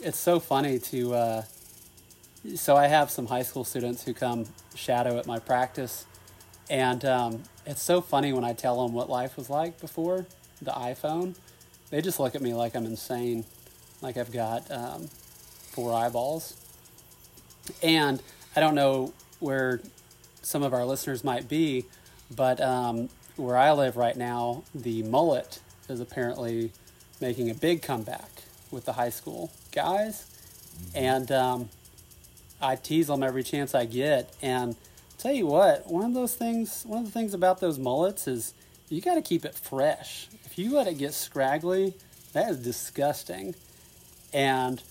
[0.00, 1.14] it's so funny to.
[1.14, 1.42] Uh,
[2.56, 6.04] so I have some high school students who come shadow at my practice,
[6.68, 10.26] and um, it's so funny when I tell them what life was like before
[10.60, 11.34] the iPhone.
[11.90, 13.44] They just look at me like I'm insane,
[14.02, 15.08] like I've got um,
[15.72, 16.56] four eyeballs.
[17.82, 18.22] And
[18.54, 19.80] I don't know where
[20.42, 21.86] some of our listeners might be,
[22.34, 26.72] but um, where I live right now, the mullet is apparently
[27.20, 28.30] making a big comeback
[28.70, 30.26] with the high school guys.
[30.94, 31.68] And um,
[32.60, 34.34] I tease them every chance I get.
[34.42, 34.76] And
[35.24, 38.52] tell you what, one of those things, one of the things about those mullets is
[38.90, 40.28] you got to keep it fresh.
[40.44, 41.94] If you let it get scraggly,
[42.34, 43.54] that is disgusting.
[44.34, 44.82] And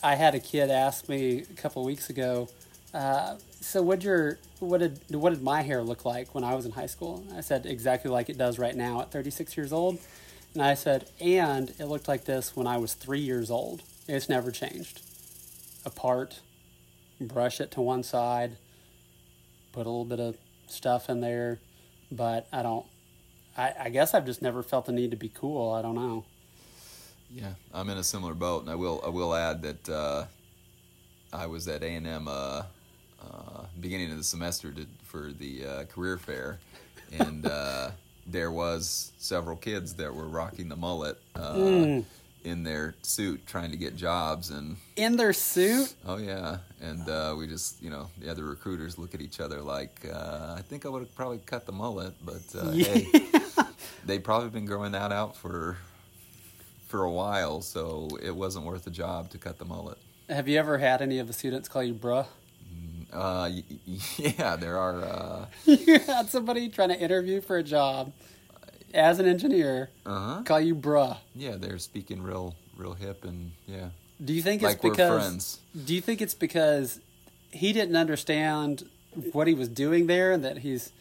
[0.00, 2.48] I had a kid ask me a couple weeks ago,
[2.94, 6.64] uh, so what your what did what did my hair look like when I was
[6.64, 7.24] in high school?
[7.36, 9.98] I said exactly like it does right now at 36 years old.
[10.54, 13.82] And I said, and it looked like this when I was three years old.
[14.06, 15.00] It's never changed.
[15.84, 16.38] Apart,
[17.20, 18.56] brush it to one side,
[19.72, 21.58] put a little bit of stuff in there,
[22.10, 22.86] but I don't.
[23.56, 25.72] I, I guess I've just never felt the need to be cool.
[25.72, 26.24] I don't know.
[27.30, 30.24] Yeah, I'm in a similar boat, and I will I will add that uh,
[31.32, 32.62] I was at A and M uh,
[33.20, 36.58] uh, beginning of the semester to, for the uh, career fair,
[37.12, 37.90] and uh,
[38.26, 42.04] there was several kids that were rocking the mullet uh, Mm.
[42.48, 47.34] In their suit, trying to get jobs, and In their suit, oh yeah, and uh,
[47.38, 50.84] we just you know the other recruiters look at each other like uh, I think
[50.86, 52.84] I would have probably cut the mullet, but uh, Yeah.
[52.86, 53.06] hey,
[54.06, 55.76] they'd probably been growing that out for
[56.88, 59.98] for a while, so it wasn't worth the job to cut the mullet.
[60.28, 62.26] have you ever had any of the students call you bruh?
[63.12, 63.98] Uh, y- y-
[64.38, 65.02] yeah, there are.
[65.02, 68.12] Uh you had somebody trying to interview for a job
[68.94, 70.42] as an engineer uh-huh.
[70.44, 71.18] call you bruh.
[71.34, 73.88] Yeah, they're speaking real, real hip, and yeah,
[74.24, 75.22] Do you think it's like we're because?
[75.22, 75.60] friends.
[75.84, 77.00] Do you think it's because
[77.50, 78.88] he didn't understand
[79.32, 80.92] what he was doing there, and that he's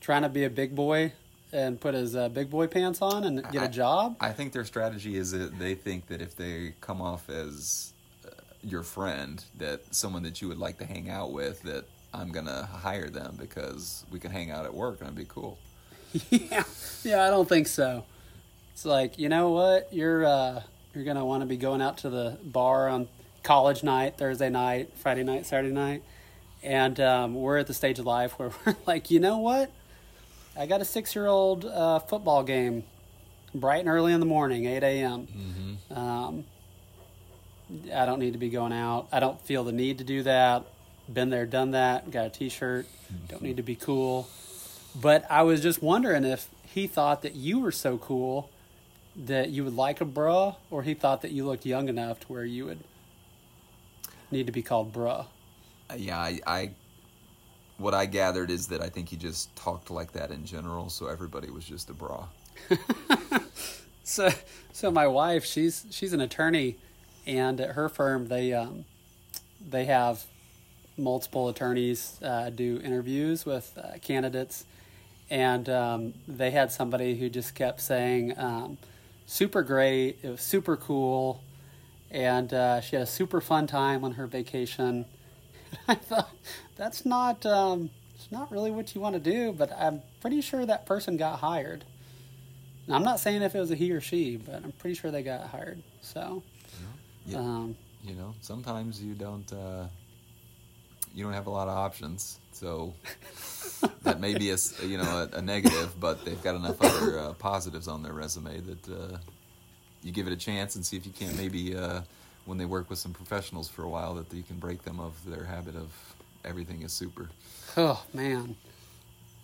[0.00, 1.12] trying to be a big boy
[1.52, 4.16] and put his uh, big boy pants on and get a I- job?
[4.20, 7.92] I think their strategy is that they think that if they come off as
[8.26, 8.30] uh,
[8.62, 12.66] your friend, that someone that you would like to hang out with, that I'm gonna
[12.66, 15.58] hire them because we can hang out at work and it'd be cool.
[16.30, 16.64] yeah,
[17.04, 18.04] yeah, I don't think so.
[18.72, 20.62] It's like you know what you're uh,
[20.94, 23.08] you're gonna want to be going out to the bar on
[23.42, 26.02] college night, Thursday night, Friday night, Saturday night,
[26.62, 29.70] and um, we're at the stage of life where we're like, you know what?
[30.56, 32.84] I got a six year old uh, football game,
[33.54, 35.26] bright and early in the morning, eight a.m.
[35.26, 35.98] Mm-hmm.
[35.98, 36.44] Um,
[37.94, 39.08] I don't need to be going out.
[39.12, 40.64] I don't feel the need to do that.
[41.12, 42.10] Been there, done that.
[42.10, 42.86] Got a T-shirt.
[43.28, 44.28] Don't need to be cool.
[45.00, 48.50] But I was just wondering if he thought that you were so cool
[49.16, 52.26] that you would like a bra, or he thought that you looked young enough to
[52.28, 52.80] where you would
[54.30, 55.26] need to be called bra.
[55.90, 56.70] Uh, yeah, I, I
[57.78, 61.06] what I gathered is that I think he just talked like that in general, so
[61.06, 62.26] everybody was just a bra.
[64.08, 64.30] So,
[64.72, 66.78] so my wife, she's she's an attorney,
[67.26, 68.86] and at her firm they um,
[69.60, 70.24] they have
[70.96, 74.64] multiple attorneys uh, do interviews with uh, candidates,
[75.30, 78.78] and um, they had somebody who just kept saying, um,
[79.26, 80.18] "Super great!
[80.22, 81.42] It was super cool,"
[82.10, 85.04] and uh, she had a super fun time on her vacation.
[85.88, 86.30] I thought
[86.76, 90.64] that's not um, it's not really what you want to do, but I'm pretty sure
[90.66, 91.84] that person got hired.
[92.86, 95.10] Now, I'm not saying if it was a he or she, but I'm pretty sure
[95.10, 95.82] they got hired.
[96.00, 96.42] So,
[97.26, 97.38] Yeah.
[97.38, 99.88] um, you know, sometimes you don't uh,
[101.14, 102.92] you don't have a lot of options, so
[104.02, 107.32] that may be a you know a, a negative, but they've got enough other uh,
[107.34, 109.18] positives on their resume that uh,
[110.02, 112.00] you give it a chance and see if you can't maybe uh,
[112.46, 115.12] when they work with some professionals for a while that you can break them of
[115.26, 115.90] their habit of
[116.44, 117.28] everything is super.
[117.76, 118.56] oh man,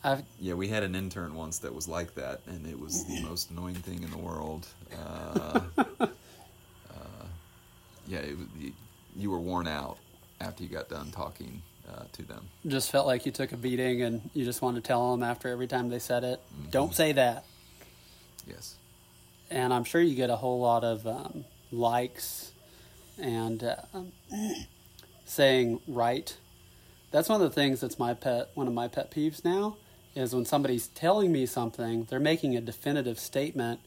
[0.02, 3.20] I've Yeah, we had an intern once that was like that, and it was the
[3.22, 4.66] most annoying thing in the world.
[4.92, 6.06] Uh, uh,
[8.06, 8.36] yeah, it
[9.16, 9.98] you were worn out
[10.40, 12.48] after you got done talking uh, to them.
[12.66, 15.48] just felt like you took a beating, and you just wanted to tell them after
[15.48, 17.44] every time they said it, "Don't say that."
[18.46, 18.76] Yes.
[19.50, 22.52] And I'm sure you get a whole lot of um, likes
[23.20, 23.76] and uh,
[25.24, 26.36] saying right.
[27.10, 28.50] That's one of the things that's my pet.
[28.54, 29.76] One of my pet peeves now
[30.14, 33.80] is when somebody's telling me something, they're making a definitive statement,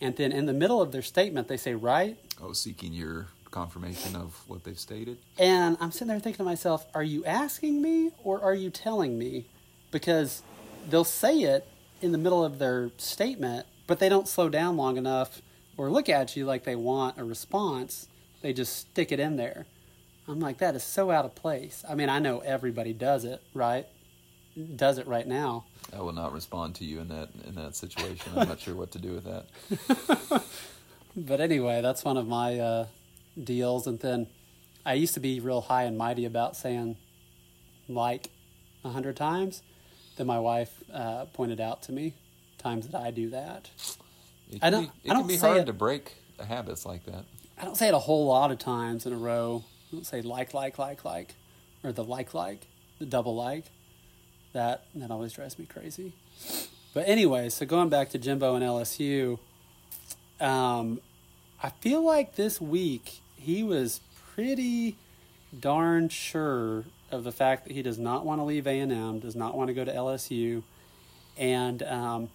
[0.00, 4.16] and then in the middle of their statement they say right, Oh, seeking your confirmation
[4.16, 5.16] of what they've stated.
[5.38, 9.16] And I'm sitting there thinking to myself, are you asking me or are you telling
[9.16, 9.46] me?
[9.92, 10.42] Because
[10.90, 11.66] they'll say it
[12.02, 15.40] in the middle of their statement, but they don't slow down long enough
[15.76, 18.08] or look at you like they want a response.
[18.42, 19.66] They just stick it in there.
[20.26, 21.84] I'm like, that is so out of place.
[21.88, 23.86] I mean, I know everybody does it, right?
[24.74, 25.64] Does it right now.
[25.96, 28.32] I will not respond to you in that in that situation.
[28.36, 30.42] I'm not sure what to do with that.
[31.16, 32.86] But anyway, that's one of my uh,
[33.42, 33.86] deals.
[33.86, 34.26] And then
[34.84, 36.96] I used to be real high and mighty about saying
[37.88, 38.30] like
[38.84, 39.62] a hundred times.
[40.16, 42.14] Then my wife uh, pointed out to me
[42.58, 43.70] times that I do that.
[44.50, 46.12] It I don't- Be, it I don't can be hard it- to break
[46.46, 47.24] habits like that.
[47.58, 49.64] I don't say it a whole lot of times in a row.
[49.92, 51.34] I don't say like, like, like, like,
[51.84, 52.66] or the like, like,
[52.98, 53.64] the double like.
[54.52, 56.12] That that always drives me crazy.
[56.94, 59.38] But anyway, so going back to Jimbo and LSU,
[60.40, 61.00] um,
[61.62, 64.00] I feel like this week he was
[64.32, 64.96] pretty
[65.60, 69.20] darn sure of the fact that he does not want to leave A and M,
[69.20, 70.62] does not want to go to LSU,
[71.36, 72.30] and um,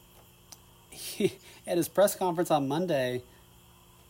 [0.90, 1.34] he,
[1.68, 3.24] at his press conference on Monday,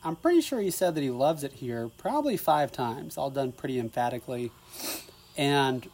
[0.04, 3.52] I'm pretty sure he said that he loves it here, probably five times, all done
[3.52, 4.52] pretty emphatically.
[5.38, 5.90] And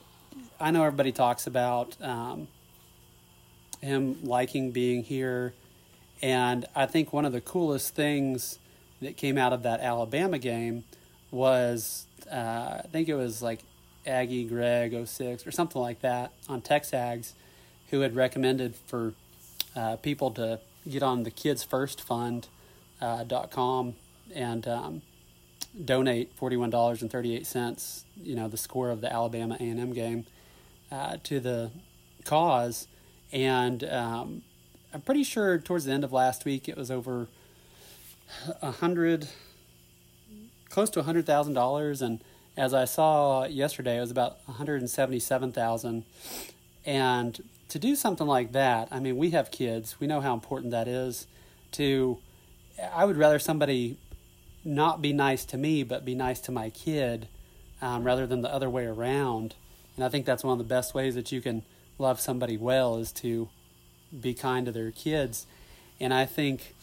[0.59, 2.47] I know everybody talks about um,
[3.81, 5.53] him liking being here.
[6.21, 8.59] And I think one of the coolest things
[9.05, 10.83] that came out of that Alabama game
[11.31, 13.61] was uh, I think it was like
[14.05, 17.33] Aggie Greg 06 or something like that on Texags
[17.89, 19.13] who had recommended for
[19.75, 22.47] uh, people to get on the Kids First Fund
[23.01, 23.95] uh, dot com
[24.33, 25.01] and um,
[25.83, 28.05] donate forty one dollars and thirty eight cents.
[28.21, 30.25] You know the score of the Alabama A and M game
[30.91, 31.71] uh, to the
[32.23, 32.87] cause,
[33.31, 34.43] and um,
[34.93, 37.27] I'm pretty sure towards the end of last week it was over
[38.61, 39.27] a hundred,
[40.69, 42.21] close to a hundred thousand dollars, and
[42.57, 46.03] as I saw yesterday, it was about one hundred and seventy seven thousand,
[46.85, 49.99] and to do something like that, I mean, we have kids.
[49.99, 51.25] We know how important that is.
[51.73, 52.19] To,
[52.93, 53.97] I would rather somebody
[54.63, 57.27] not be nice to me, but be nice to my kid,
[57.81, 59.55] um, rather than the other way around.
[59.95, 61.63] And I think that's one of the best ways that you can
[61.97, 63.49] love somebody well is to
[64.21, 65.47] be kind to their kids.
[65.99, 66.74] And I think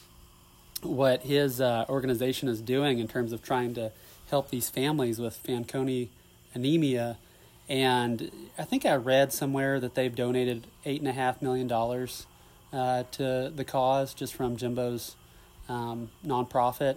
[0.83, 3.93] what his uh, organization is doing in terms of trying to
[4.29, 6.09] help these families with Fanconi
[6.55, 7.19] anemia.
[7.69, 12.27] And I think I read somewhere that they've donated eight and a half million dollars
[12.73, 15.17] uh, to the cause just from Jimbo's
[15.69, 16.97] um, nonprofit,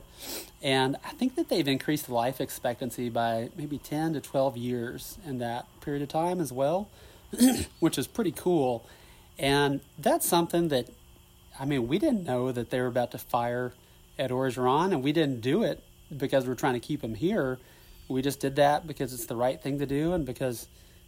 [0.62, 5.38] and I think that they've increased life expectancy by maybe ten to twelve years in
[5.40, 6.90] that period of time as well,
[7.80, 8.86] which is pretty cool.
[9.38, 10.90] And that's something that,
[11.60, 13.74] I mean, we didn't know that they were about to fire
[14.18, 15.84] Ed Orgeron, and we didn't do it
[16.16, 17.60] because we're trying to keep him here.
[18.08, 20.68] We just did that because it's the right thing to do and because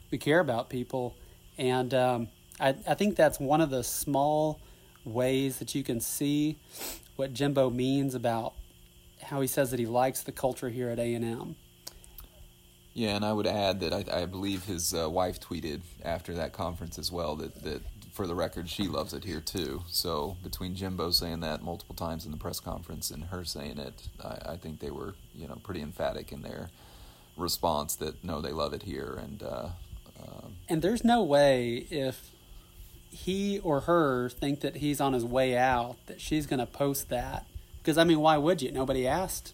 [0.09, 1.15] we care about people.
[1.57, 2.27] And um,
[2.59, 4.59] I, I think that's one of the small
[5.05, 6.57] ways that you can see
[7.15, 8.53] what Jimbo means about
[9.21, 11.55] how he says that he likes the culture here at A&M.
[12.93, 16.53] Yeah, and I would add that I, I believe his uh, wife tweeted after that
[16.53, 17.81] conference as well that, that
[18.17, 19.83] for the record, she loves it here too.
[19.87, 24.09] So between Jimbo saying that multiple times in the press conference and her saying it,
[24.21, 26.71] I, I think they were you know pretty emphatic in their
[27.37, 29.19] response that no, they love it here.
[29.21, 29.69] And uh,
[30.19, 32.31] uh, and there's no way if
[33.11, 37.09] he or her think that he's on his way out that she's going to post
[37.09, 37.45] that
[37.77, 38.71] because I mean, why would you?
[38.71, 39.53] Nobody asked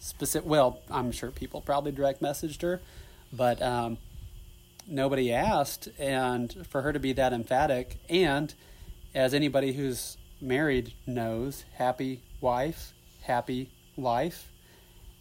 [0.00, 0.48] specific.
[0.48, 2.80] Well, I'm sure people probably direct messaged her,
[3.32, 3.62] but.
[3.62, 3.98] Um,
[4.86, 8.54] nobody asked, and for her to be that emphatic, and
[9.14, 14.52] as anybody who's married knows, happy wife, happy life.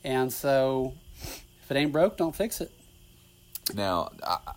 [0.04, 2.72] And so, if it ain't broke, don't fix it.
[3.74, 4.10] Now,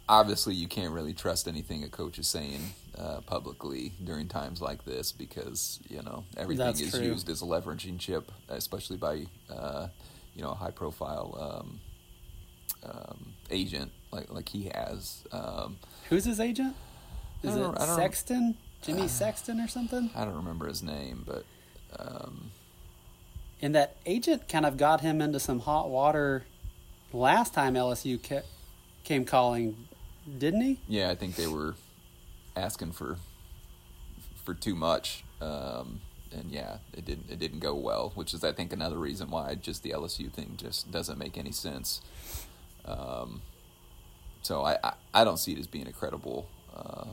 [0.09, 2.61] obviously, you can't really trust anything a coach is saying
[2.98, 7.00] uh, publicly during times like this because you know everything That's is true.
[7.03, 9.88] used as a leveraging chip, especially by uh,
[10.34, 11.80] you know a high profile um,
[12.90, 15.24] um, agent like like he has.
[15.32, 16.76] Um, Who's his agent?
[17.42, 18.56] Is it Sexton?
[18.82, 20.10] Jimmy uh, Sexton or something?
[20.14, 21.44] I don't remember his name, but.
[21.98, 22.50] Um,
[23.60, 26.44] and that agent kind of got him into some hot water
[27.12, 28.42] last time LSU ca-
[29.04, 29.76] came calling,
[30.38, 30.80] didn't he?
[30.88, 31.74] Yeah, I think they were
[32.56, 33.18] asking for
[34.44, 36.00] for too much, um,
[36.32, 38.10] and yeah, it didn't it didn't go well.
[38.16, 41.52] Which is, I think, another reason why just the LSU thing just doesn't make any
[41.52, 42.00] sense.
[42.84, 43.42] Um,
[44.43, 47.05] so I, I, I, don't see it as being a credible uh,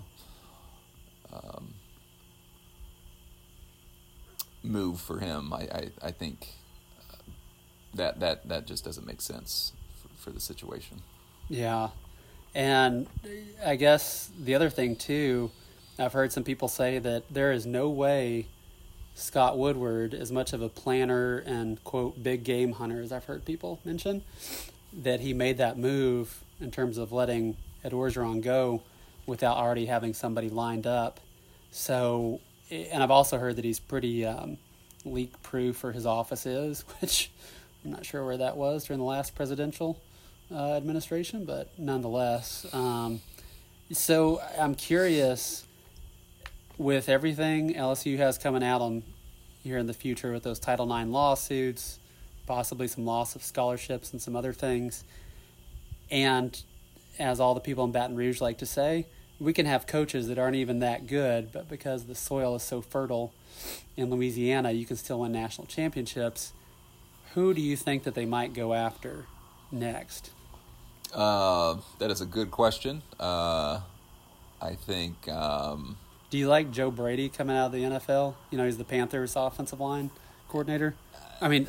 [1.34, 1.74] um,
[4.64, 5.54] move for him.
[5.54, 6.48] I, I, I think
[7.12, 7.18] uh,
[7.94, 11.02] that that that just doesn't make sense for, for the situation.
[11.48, 11.90] Yeah,
[12.54, 13.08] and
[13.66, 15.52] I guess the other thing too,
[15.98, 18.48] I've heard some people say that there is no way
[19.20, 23.46] Scott Woodward, as much of a planner and quote big game hunter as I've heard
[23.46, 24.24] people mention,
[24.94, 28.82] that he made that move in terms of letting Ed Orgeron go
[29.26, 31.20] without already having somebody lined up.
[31.72, 32.41] So,
[32.72, 34.57] and I've also heard that he's pretty um,
[35.05, 37.32] leak proof for his office is, which
[37.84, 39.99] I'm not sure where that was during the last presidential
[40.51, 42.66] uh, administration, but nonetheless.
[42.74, 43.22] Um,
[43.91, 45.66] so I'm curious
[46.78, 49.03] with everything LSU has coming out on
[49.64, 51.99] here in the future with those Title IX lawsuits,
[52.45, 55.03] possibly some loss of scholarships and some other things.
[56.12, 56.62] And
[57.18, 59.05] as all the people in Baton Rouge like to say,
[59.39, 62.82] we can have coaches that aren't even that good, but because the soil is so
[62.82, 63.34] fertile
[63.95, 66.53] in Louisiana, you can still win national championships.
[67.34, 69.26] Who do you think that they might go after
[69.72, 70.32] next?
[71.14, 73.01] Uh, that is a good question.
[73.20, 73.82] Uh,
[74.62, 75.28] I think.
[75.28, 75.97] Um,
[76.30, 78.36] do you like Joe Brady coming out of the NFL?
[78.51, 80.12] You know, he's the Panthers' offensive line
[80.47, 80.95] coordinator.
[81.41, 81.68] I mean,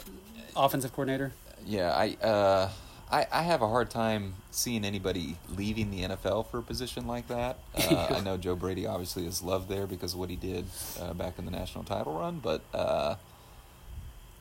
[0.57, 1.33] offensive coordinator.
[1.65, 2.17] Yeah, I.
[2.25, 2.71] Uh,
[3.11, 7.29] I, I have a hard time seeing anybody leaving the NFL for a position like
[7.29, 7.59] that.
[7.91, 8.15] Uh.
[8.17, 10.67] I know Joe Brady obviously is loved there because of what he did
[11.01, 13.17] uh, back in the national title run, but uh,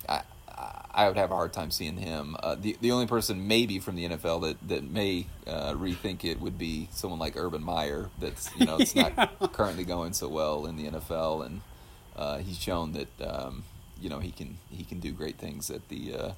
[0.07, 0.21] I
[0.91, 2.35] I would have a hard time seeing him.
[2.41, 6.41] Uh, the the only person maybe from the NFL that that may uh, rethink it
[6.41, 8.09] would be someone like Urban Meyer.
[8.19, 9.09] That's you know it's yeah.
[9.15, 11.61] not currently going so well in the NFL, and
[12.15, 13.63] uh, he's shown that um,
[14.01, 16.33] you know he can he can do great things at the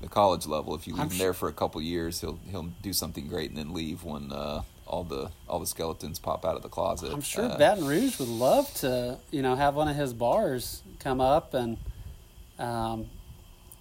[0.00, 0.74] the college level.
[0.74, 3.50] If you leave I'm him there for a couple years, he'll he'll do something great
[3.50, 7.12] and then leave when uh, all the all the skeletons pop out of the closet.
[7.12, 10.82] I'm sure uh, Baton Rouge would love to you know have one of his bars
[10.98, 11.78] come up and
[12.58, 13.06] um,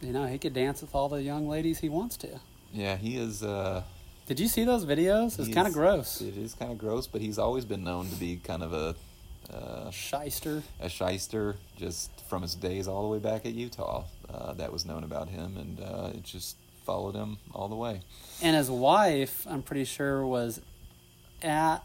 [0.01, 2.39] you know he could dance with all the young ladies he wants to.
[2.73, 3.43] Yeah, he is.
[3.43, 3.83] Uh,
[4.27, 5.39] Did you see those videos?
[5.39, 6.21] It's kind of gross.
[6.21, 8.95] It is kind of gross, but he's always been known to be kind of a
[9.53, 10.63] uh, shyster.
[10.79, 14.03] A shyster, just from his days all the way back at Utah.
[14.33, 18.01] Uh, that was known about him, and uh, it just followed him all the way.
[18.41, 20.61] And his wife, I'm pretty sure, was
[21.41, 21.79] at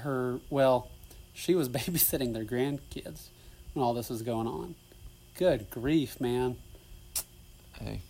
[0.00, 0.40] her.
[0.50, 0.88] Well,
[1.32, 3.28] she was babysitting their grandkids
[3.72, 4.74] when all this was going on.
[5.36, 6.56] Good grief, man.
[7.80, 8.02] Hey.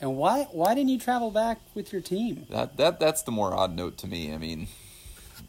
[0.00, 2.46] And why why didn't you travel back with your team?
[2.50, 4.32] That that that's the more odd note to me.
[4.32, 4.68] I mean,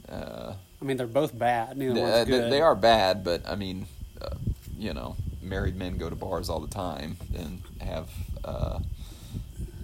[0.08, 1.78] uh, I mean they're both bad.
[1.78, 2.44] Neither they, one's good.
[2.46, 3.86] They, they are bad, but I mean,
[4.20, 4.36] uh,
[4.78, 8.10] you know, married men go to bars all the time and have,
[8.44, 8.80] uh,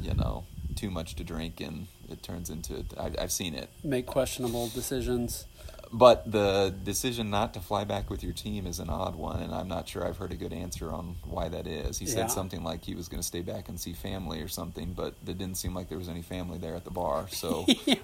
[0.01, 0.43] you know,
[0.75, 2.83] too much to drink, and it turns into.
[2.97, 3.69] I've, I've seen it.
[3.83, 5.45] Make questionable decisions.
[5.93, 9.53] But the decision not to fly back with your team is an odd one, and
[9.53, 11.99] I'm not sure I've heard a good answer on why that is.
[11.99, 12.13] He Yeah.
[12.15, 15.13] said something like he was going to stay back and see family or something, but
[15.25, 17.27] it didn't seem like there was any family there at the bar.
[17.29, 17.95] So yeah.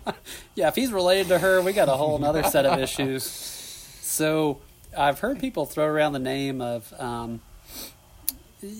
[0.55, 3.23] yeah, if he's related to her, we got a whole other set of issues.
[3.25, 4.61] So
[4.97, 6.93] I've heard people throw around the name of.
[6.99, 7.41] Um,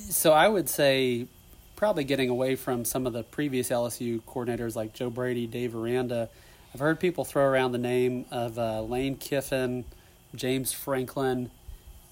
[0.09, 1.28] so I would say
[1.76, 6.30] probably getting away from some of the previous LSU coordinators like Joe Brady, Dave Aranda.
[6.74, 9.86] I've heard people throw around the name of uh, Lane Kiffin,
[10.36, 11.49] James Franklin,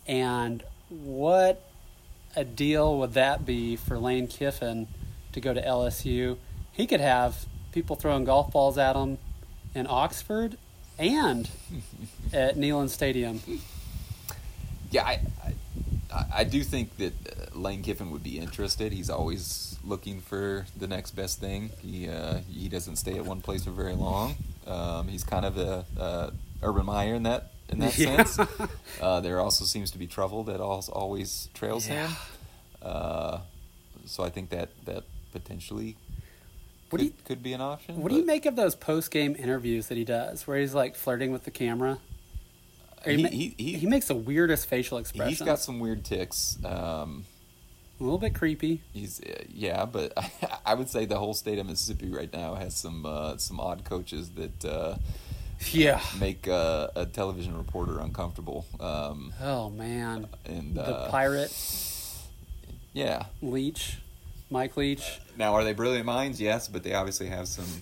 [0.08, 1.62] and what
[2.36, 4.88] a deal would that be for Lane Kiffin
[5.34, 6.38] to go to LSU?
[6.72, 9.18] He could have people throwing golf balls at him
[9.76, 10.58] in Oxford
[10.98, 11.50] and
[12.34, 13.42] at Neyland Stadium.
[14.92, 15.20] Yeah, I,
[16.14, 18.92] I I do think that uh, Lane Kiffin would be interested.
[18.92, 21.70] He's always looking for the next best thing.
[21.82, 24.36] He uh, he doesn't stay at one place for very long.
[24.68, 26.30] Um, he's kind of a, uh
[26.62, 28.24] Urban Meyer in that in that Yeah.
[28.24, 28.50] sense.
[29.02, 32.10] Uh, there also seems to be trouble that al- always trails him.
[32.82, 33.40] Uh,
[34.06, 35.96] so I think that that potentially
[36.90, 38.02] What could, you- could be an option.
[38.02, 40.96] What do you make of those post game interviews that he does, where he's like
[40.96, 42.00] flirting with the camera?
[43.06, 45.40] He, ma- he, he, he makes the weirdest facial expressions.
[45.40, 46.58] he's got some weird ticks.
[46.66, 47.26] Um,
[48.00, 48.82] a little bit creepy.
[48.94, 50.14] He's uh, yeah, but
[50.66, 53.84] I would say the whole state of Mississippi right now has some uh, some odd
[53.84, 54.96] coaches that uh,
[55.72, 56.00] Yeah.
[56.20, 58.66] make uh, a television reporter uncomfortable.
[58.80, 61.52] Um, Oh man, and the uh, pirate
[62.94, 63.26] yeah.
[63.42, 63.98] Leach,
[64.50, 65.20] Mike Leach.
[65.38, 66.42] Now, are they brilliant minds?
[66.42, 67.82] Yes, but they obviously have some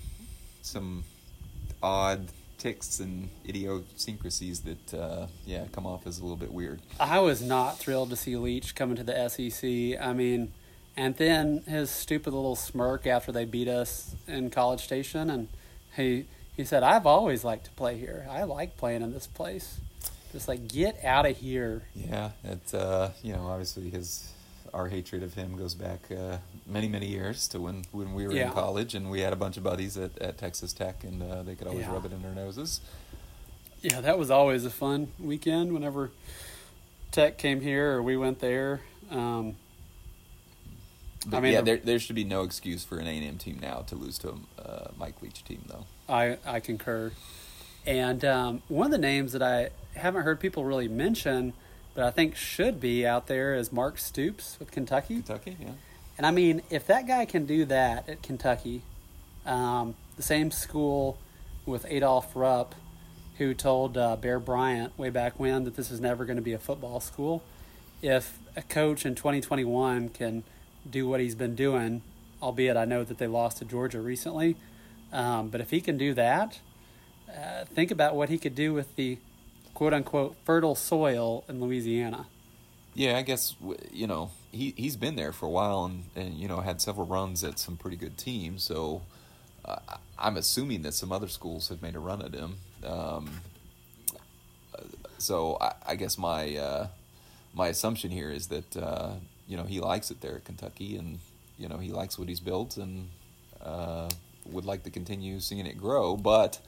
[0.62, 1.04] some
[1.82, 2.28] odd
[2.58, 6.82] ticks and idiosyncrasies that uh, yeah come off as a little bit weird.
[7.00, 10.00] I was not thrilled to see Leach coming to the SEC.
[10.02, 10.54] I mean,
[10.96, 15.48] and then his stupid little smirk after they beat us in College Station, and
[15.96, 18.28] he he said, "I've always liked to play here.
[18.30, 19.80] I like playing in this place."
[20.34, 21.84] Just like get out of here.
[21.96, 24.32] Yeah, it uh, you know obviously his
[24.74, 28.34] our hatred of him goes back uh, many many years to when when we were
[28.34, 28.48] Yeah.
[28.48, 31.44] in college and we had a bunch of buddies at, at Texas Tech and uh,
[31.44, 31.94] they could always Yeah.
[31.94, 32.82] rub it in their noses.
[33.82, 35.72] Yeah, that was always a fun weekend.
[35.74, 36.12] Whenever
[37.12, 38.82] Tech came here or we went there.
[39.12, 39.56] Um,
[41.26, 43.38] But I mean, yeah, there there should be no excuse for an A and M
[43.38, 45.86] team now to lose to a uh, Mike Leach team though.
[46.08, 47.12] I I concur.
[47.86, 51.54] And um, one of the names that I haven't heard people really mention,
[51.98, 55.16] but I think should be out there is Mark Stoops with Kentucky.
[55.16, 55.72] Kentucky, yeah.
[56.16, 58.84] And I mean, if that guy can do that at Kentucky,
[59.48, 61.18] um, the same school
[61.66, 62.76] with Adolph Rupp,
[63.40, 66.54] who told uh, Bear Bryant way back when that this is never going to be
[66.54, 67.42] a football school,
[68.04, 70.44] if a coach in 2021 can
[70.88, 72.04] do what he's been doing,
[72.44, 74.56] albeit I know that they lost to Georgia recently,
[75.12, 76.60] um, but if he can do that,
[77.28, 79.18] uh, think about what he could do with the
[79.78, 82.26] quote unquote fertile soil in Louisiana.
[82.96, 83.54] Yeah, I guess
[83.92, 87.06] you know he he's been there for a while and, and you know had several
[87.06, 88.64] runs at some pretty good teams.
[88.64, 89.04] So
[89.64, 89.78] uh,
[90.18, 92.58] I'm assuming that some other schools have made a run at him.
[92.84, 93.42] Um,
[95.20, 96.88] so I, I guess my uh,
[97.54, 99.12] my assumption here is that uh,
[99.48, 101.20] you know he likes it there at Kentucky and
[101.60, 103.10] you know he likes what he's built and
[103.62, 104.10] uh,
[104.48, 106.18] would like to continue seeing it grow.
[106.18, 106.62] But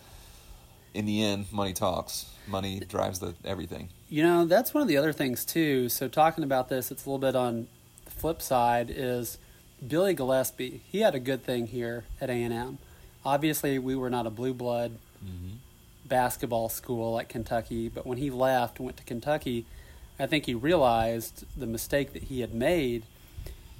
[0.93, 2.25] in the end, money talks.
[2.47, 3.89] Money drives the everything.
[4.09, 5.87] You know, that's one of the other things too.
[5.89, 7.67] So talking about this, it's a little bit on
[8.05, 9.37] the flip side is
[9.87, 10.79] Billy Gillispie.
[10.91, 12.79] He had a good thing here at A&M.
[13.23, 15.55] Obviously, we were not a blue blood Mm-hmm.
[16.07, 19.65] basketball school like Kentucky, but when he left and went to Kentucky,
[20.17, 23.03] I think he realized the mistake that he had made.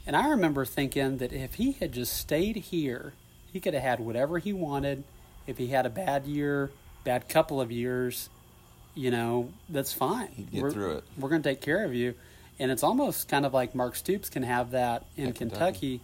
[0.05, 3.14] And I remember thinking that if he had just stayed here,
[3.53, 5.05] he could have had whatever he wanted.
[5.47, 6.72] If he had a bad year,
[7.04, 8.30] bad couple of years,
[8.95, 10.28] you know, that's fine.
[10.36, 11.04] He'd get we're, through it.
[11.18, 12.16] We're going to take care of you.
[12.60, 15.58] And it's almost kind of like Mark Stoops can have that in At Kentucky.
[15.58, 16.02] Kentucky.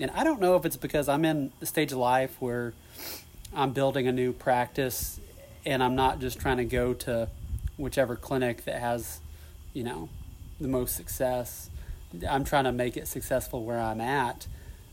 [0.00, 2.74] And I don't know if it's because I'm in the stage of life where
[3.54, 5.20] I'm building a new practice
[5.64, 7.28] and I'm not just trying to go to
[7.76, 9.20] whichever clinic that has,
[9.72, 10.08] you know,
[10.60, 11.70] the most success.
[12.28, 14.46] I'm trying to make it successful where I'm at.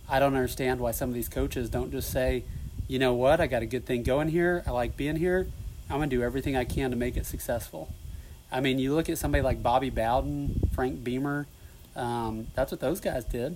[0.08, 2.43] I don't understand why some of these coaches don't just say,
[2.90, 4.64] you know what, I got a good thing going here.
[4.68, 5.48] I like being here.
[5.90, 7.88] I'm going to do everything I can to make it successful.
[8.52, 11.48] I mean, you look at somebody like Bobby Bowden, Frank Beamer.
[11.96, 13.56] Um, that's what those guys did.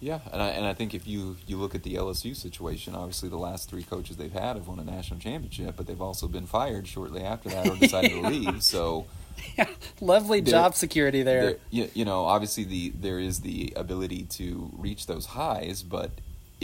[0.00, 3.28] Yeah, and I and I think if you you look at the LSU situation, obviously
[3.30, 6.44] the last three coaches they've had have won a national championship, but they've also been
[6.46, 8.62] fired shortly after that or decided to leave.
[8.62, 9.06] So
[9.56, 9.66] yeah,
[10.00, 11.42] Lovely There- job security there.
[11.46, 16.10] there, you, you know, obviously the there is the ability to reach those highs, but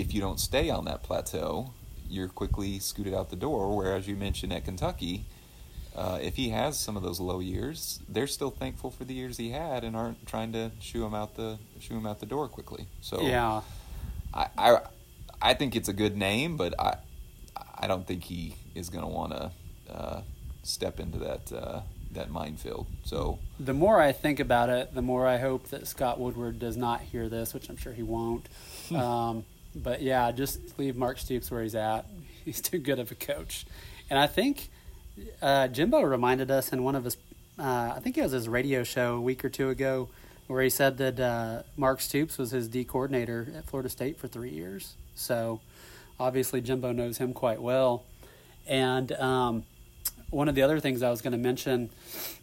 [0.00, 1.72] if you don't stay on that plateau,
[2.08, 3.76] you're quickly scooted out the door.
[3.76, 5.24] Whereas you mentioned at Kentucky,
[5.94, 9.36] uh, if he has some of those low years, they're still thankful for the years
[9.36, 12.48] he had and aren't trying to shoo him out the shoo him out the door
[12.48, 12.86] quickly.
[13.00, 13.60] So Yeah.
[14.32, 14.78] I, I
[15.42, 16.96] I think it's a good name, but I
[17.78, 19.50] I don't think he is going to want to
[19.92, 20.22] uh,
[20.62, 21.80] step into that uh,
[22.12, 22.86] that minefield.
[23.04, 26.76] So The more I think about it, the more I hope that Scott Woodward does
[26.76, 28.46] not hear this, which I'm sure he won't.
[28.94, 29.44] um,
[29.74, 32.06] but yeah, just leave Mark Stoops where he's at.
[32.44, 33.66] He's too good of a coach.
[34.08, 34.70] And I think
[35.42, 37.18] uh, Jimbo reminded us in one of his,
[37.58, 40.08] uh, I think it was his radio show a week or two ago,
[40.46, 44.26] where he said that uh, Mark Stoops was his D coordinator at Florida State for
[44.26, 44.94] three years.
[45.14, 45.60] So
[46.18, 48.04] obviously Jimbo knows him quite well.
[48.66, 49.64] And um,
[50.30, 51.90] one of the other things I was going to mention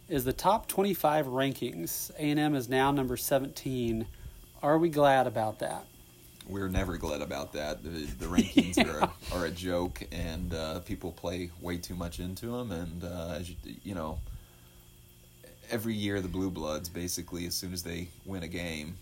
[0.08, 2.10] is the top 25 rankings.
[2.18, 4.06] A&M is now number 17.
[4.62, 5.86] Are we glad about that?
[6.48, 7.82] We're never glad about that.
[7.82, 12.46] The, the rankings are, are a joke, and uh, people play way too much into
[12.46, 12.72] them.
[12.72, 14.18] And uh, as you, you know,
[15.70, 18.96] every year the Blue Bloods basically, as soon as they win a game,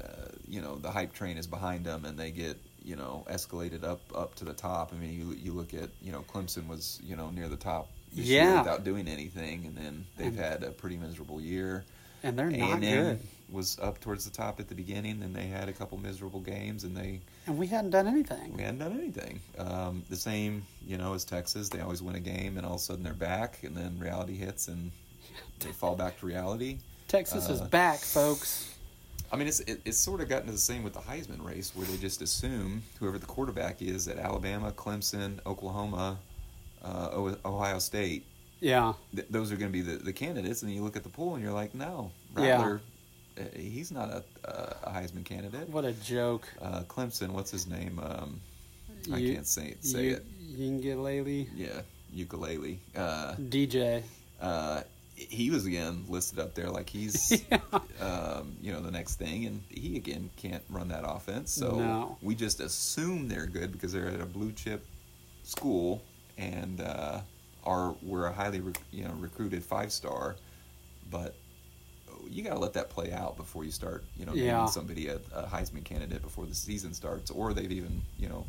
[0.00, 3.84] uh, you know, the hype train is behind them, and they get you know escalated
[3.84, 4.92] up up to the top.
[4.92, 7.88] I mean, you you look at you know Clemson was you know near the top
[8.12, 8.58] this year Yeah.
[8.62, 11.84] without doing anything, and then they've had a pretty miserable year.
[12.24, 13.20] And they're not A&M good.
[13.52, 16.84] Was up towards the top at the beginning, then they had a couple miserable games,
[16.84, 18.56] and they And we hadn't done anything.
[18.56, 19.40] we hadn't done anything.
[19.58, 21.68] Um, the same, you know, as Texas.
[21.68, 24.36] They always win a game, and all of a sudden they're back, and then reality
[24.36, 24.90] hits, and
[25.60, 26.78] they fall back to reality.
[27.08, 28.68] Texas is Uh, back, folks.
[29.30, 31.72] I mean, it's it, it's sort of gotten to the same with the Heisman race,
[31.74, 36.18] where they just assume whoever the quarterback is at Alabama, Clemson, Oklahoma,
[36.82, 38.24] uh, Ohio State,
[38.60, 38.92] Yeah.
[39.14, 40.62] th- those are going to be the, the candidates.
[40.62, 42.80] And then you look at the pool, and you're like, no, Rattler,
[43.56, 45.68] he's not a, a, Heisman candidate.
[45.68, 46.46] What a joke.
[46.60, 47.98] Uh, Clemson, what's his name?
[48.02, 48.40] Um,
[49.12, 50.26] I You- can't say say you, it.
[50.58, 51.48] Uiagalelei.
[51.54, 51.80] Yeah,
[52.12, 52.78] ukulele.
[52.94, 54.02] Uh, DJ.
[54.40, 54.82] uh,
[55.14, 57.58] he was again listed up there like he's, Yeah.
[58.00, 61.52] um, you know, the next thing, and he again can't run that offense.
[61.52, 62.18] So No.
[62.22, 64.84] we just assume they're good because they're at a blue chip
[65.44, 66.02] school
[66.38, 67.20] and uh,
[67.64, 70.36] are we're a highly rec- you know recruited five star,
[71.10, 71.34] but
[72.30, 74.52] you got to let that play out before you start you know Yeah.
[74.52, 78.46] naming somebody a, a Heisman candidate before the season starts, or they've even you know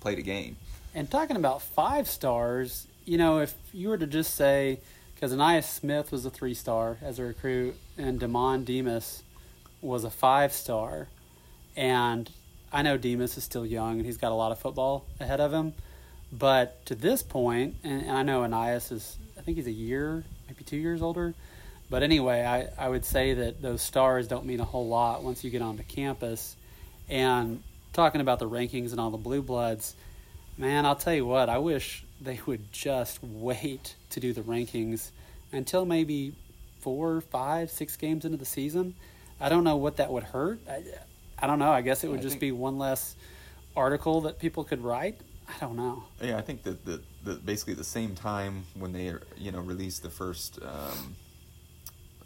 [0.00, 0.56] played a game.
[0.94, 4.78] And talking about five stars, you know, if you were to just say,
[5.14, 9.22] because Ainias Smith was a three star as a recruit, and Demond Demas
[9.82, 11.08] was a five star,
[11.76, 12.30] and
[12.72, 15.52] I know Demas is still young and he's got a lot of football ahead of
[15.52, 15.74] him,
[16.32, 20.24] but to this point, and, and I know Ainias is, I think he's a year,
[20.48, 21.34] maybe two years older,
[21.94, 25.44] but anyway, I, I would say that those stars don't mean a whole lot once
[25.44, 26.56] you get onto campus.
[27.08, 29.94] And talking about the rankings and all the blue bloods,
[30.58, 35.10] man, I'll tell you what, I wish they would just wait to do the rankings
[35.52, 36.34] until maybe
[36.80, 38.96] four, five, six games into the season.
[39.40, 40.58] I don't know what that would hurt.
[40.68, 40.82] I,
[41.38, 41.70] I don't know.
[41.70, 43.14] I guess it would I just think- be one less
[43.76, 45.20] article that people could write.
[45.48, 46.02] I don't know.
[46.20, 49.60] Yeah, I think that the, the basically at the same time when they you know
[49.60, 51.14] released the first um,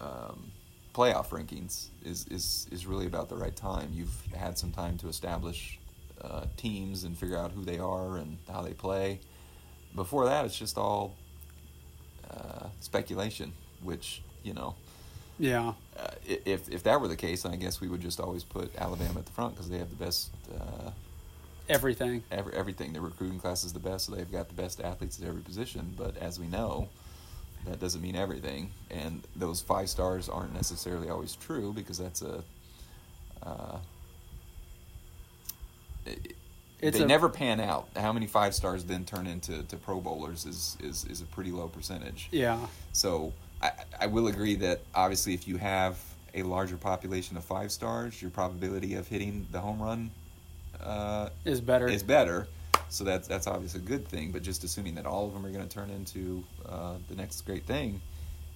[0.00, 0.52] um,
[0.94, 3.90] playoff rankings is, is is really about the right time.
[3.92, 5.78] You've had some time to establish
[6.20, 9.20] uh, teams and figure out who they are and how they play.
[9.94, 11.14] Before that, it's just all
[12.30, 14.74] uh, speculation, which you know.
[15.38, 15.74] Yeah.
[15.96, 19.20] Uh, if if that were the case, I guess we would just always put Alabama
[19.20, 20.90] at the front because they have the best uh,
[21.68, 22.22] Everything.
[22.30, 22.92] every, everything.
[22.92, 25.94] Their recruiting class is the best, so they've got the best athletes at every position.
[25.96, 26.88] But as we know,
[27.66, 32.42] that doesn't mean everything, and those five stars aren't necessarily always true because that's a.
[33.42, 33.78] Uh,
[36.06, 36.34] it-
[36.80, 37.88] It's they a- never pan out.
[37.96, 41.50] How many five stars then turn into to Pro Bowlers is, is, is a pretty
[41.50, 42.28] low percentage.
[42.30, 42.66] Yeah.
[42.92, 45.98] So I, I will agree that obviously if you have
[46.34, 50.10] a larger population of five stars, your probability of hitting the home run
[50.80, 51.88] uh, Is better.
[51.88, 52.46] is better.
[52.90, 54.32] So that's that's obviously a good thing.
[54.32, 57.42] But just assuming that all of them are going to turn into uh, the next
[57.42, 58.00] great thing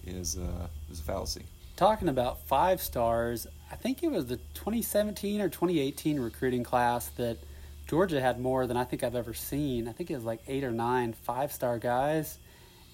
[0.06, 1.42] is uh, is a fallacy.
[1.76, 7.38] talking about five stars, I think it was the 2017 or 2018 recruiting class that
[7.86, 9.88] Georgia had more than I think I've ever seen.
[9.88, 12.38] I think it was like eight or nine five star guys.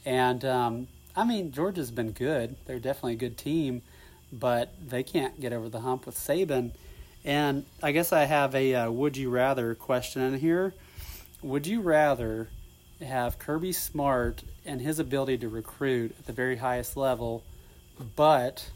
[0.05, 2.57] And um, I mean, Georgia's been good.
[2.67, 3.83] They're definitely a good team,
[4.33, 6.73] but they can't get over the hump with Saban.
[7.25, 10.75] And I guess I have a uh, would you rather question in here.
[11.43, 12.49] Would you rather
[13.01, 17.45] have Kirby Smart and his ability to recruit at the very highest level
[18.17, 18.71] but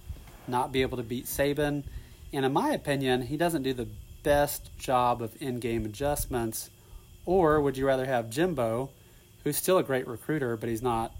[0.49, 1.85] not be able to beat Saban.
[2.33, 3.89] And in my opinion, he doesn't do the
[4.23, 6.71] best job of in-game adjustments.
[7.27, 8.91] Or would you rather have Jimbo,
[9.45, 11.13] who's still a great recruiter, but he's not,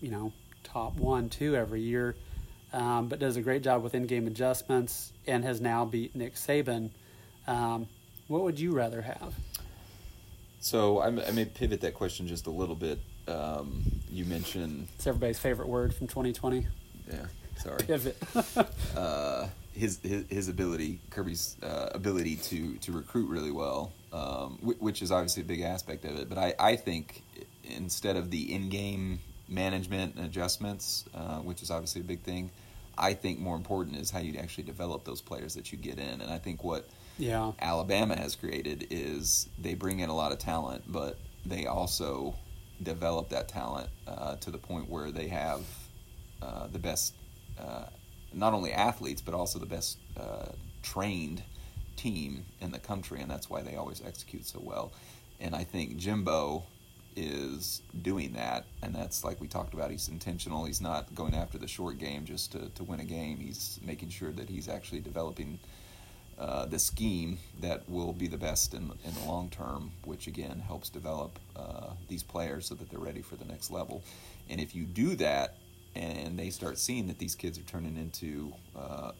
[0.00, 0.32] you know,
[0.64, 2.14] top one, two every year,
[2.72, 6.90] um, but does a great job with in-game adjustments and has now beat Nick Saban.
[7.46, 7.86] Um,
[8.28, 9.34] what would you rather have?
[10.66, 12.98] So I, I may pivot that question just a little bit.
[13.28, 16.66] Um, you mentioned It's everybody's favorite word from 2020.
[17.08, 17.78] yeah, sorry.
[17.86, 18.16] Pivot.
[18.96, 24.82] uh, his, his his ability, Kirby's uh, ability to to recruit really well, um, wh-
[24.82, 26.28] which is obviously a big aspect of it.
[26.28, 27.22] But I, I think
[27.62, 32.50] instead of the in game management and adjustments, uh, which is obviously a big thing,
[32.98, 36.20] I think more important is how you actually develop those players that you get in.
[36.20, 36.88] And I think what
[37.18, 37.52] yeah.
[37.60, 42.34] Alabama has created is they bring in a lot of talent, but they also
[42.82, 45.62] develop that talent uh, to the point where they have
[46.42, 47.14] uh, the best,
[47.58, 47.86] uh,
[48.32, 50.48] not only athletes, but also the best uh,
[50.82, 51.42] trained
[51.96, 54.92] team in the country, and that's why they always execute so well.
[55.40, 56.64] And I think Jimbo
[57.16, 59.90] is doing that, and that's like we talked about.
[59.90, 60.66] He's intentional.
[60.66, 63.38] He's not going after the short game just to, to win a game.
[63.38, 65.58] He's making sure that he's actually developing
[66.38, 70.60] uh, the scheme that will be the best in, in the long term, which again
[70.60, 74.02] helps develop uh, these players so that they're ready for the next level.
[74.48, 75.56] And if you do that,
[75.94, 79.12] and they start seeing that these kids are turning into uh,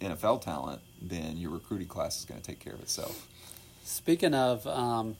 [0.00, 3.28] NFL talent, then your recruiting class is going to take care of itself.
[3.84, 5.16] Speaking of um,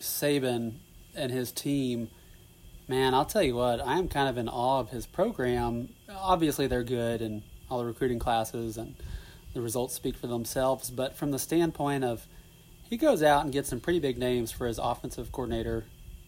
[0.00, 0.78] Saban
[1.14, 2.10] and his team,
[2.88, 5.90] man, I'll tell you what, I am kind of in awe of his program.
[6.10, 8.96] Obviously, they're good and all the recruiting classes and
[9.56, 10.90] the results speak for themselves.
[10.90, 12.26] But from the standpoint of
[12.88, 15.84] he goes out and gets some pretty big names for his offensive coordinator,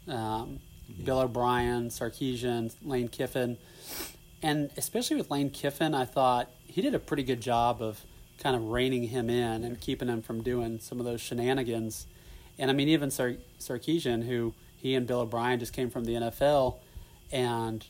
[0.09, 0.59] um,
[0.89, 1.05] yeah.
[1.05, 3.59] Bill O'Brien, Sarkisian, Lane Kiffin,
[4.43, 8.01] and especially with Lane Kiffin, I thought he did a pretty good job of
[8.39, 12.07] kind of reining him in and keeping him from doing some of those shenanigans.
[12.59, 16.15] And I mean, even Sar- Sarkisian, who he and Bill O'Brien just came from the
[16.15, 16.77] NFL,
[17.31, 17.85] and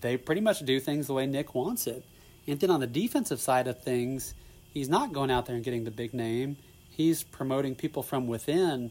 [0.00, 2.04] they pretty much do things the way Nick wants it.
[2.46, 4.34] And then on the defensive side of things,
[4.72, 6.56] he's not going out there and getting the big name.
[6.88, 8.90] He's promoting people from within.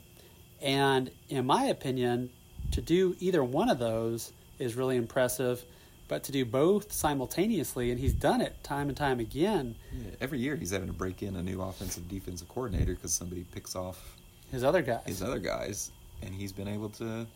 [0.62, 2.30] And in my opinion,
[2.72, 5.64] to do either one of those is really impressive.
[6.08, 9.76] But to do both simultaneously, and he's done it time and time again.
[9.94, 13.44] Yeah, every year he's having to break in a new offensive defensive coordinator because somebody
[13.52, 14.18] picks off
[14.52, 15.04] his other guys.
[15.06, 15.92] His other guys,
[16.24, 17.28] and he's been able to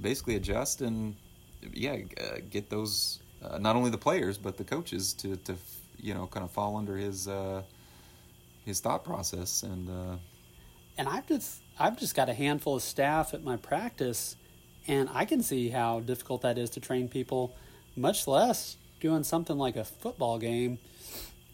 [0.00, 1.14] basically adjust and
[1.72, 5.54] yeah, uh, get those uh, not only the players but the coaches to to
[6.02, 7.62] you know kind of fall under his uh,
[8.64, 10.16] his thought process and uh,
[10.98, 14.36] and I've just I've just got a handful of staff at my practice
[14.86, 17.54] and I can see how difficult that is to train people
[17.96, 20.78] much less doing something like a football game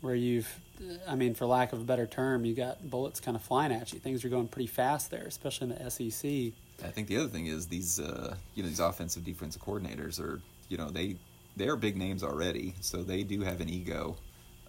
[0.01, 0.61] where you've
[1.09, 3.93] I mean for lack of a better term you got bullets kind of flying at
[3.93, 3.99] you.
[3.99, 6.53] Things are going pretty fast there especially in the SEC
[6.85, 10.41] I think the other thing is these uh, you know these offensive defensive coordinators are
[10.69, 11.17] you know they
[11.57, 14.17] they're big names already so they do have an ego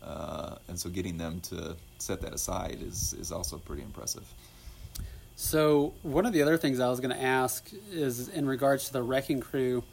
[0.03, 4.25] uh, and so getting them to set that aside is is also pretty impressive.
[5.35, 8.93] So one of the other things I was going to ask is in regards to
[8.93, 9.83] the wrecking crew.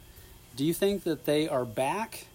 [0.55, 2.25] Do you think that they are back?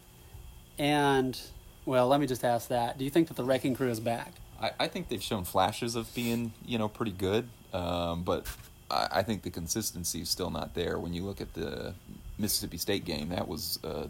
[0.79, 1.39] And
[1.87, 2.99] well, let me just ask that.
[2.99, 4.35] Do you think that the wrecking crew is back?
[4.61, 8.47] I, I think they've shown flashes of being you know pretty good, um, but
[8.91, 10.99] I, I think the consistency is still not there.
[10.99, 11.95] When you look at the
[12.39, 14.07] Mississippi State game, that was uh,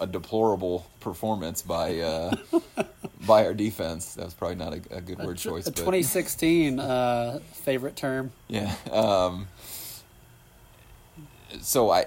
[0.00, 2.34] a deplorable performance by uh,
[3.26, 4.14] by our defense.
[4.14, 5.66] That was probably not a, a good word a, choice.
[5.66, 8.32] A 2016 uh, favorite term.
[8.48, 8.74] Yeah.
[8.90, 9.46] Um,
[11.60, 12.06] so I,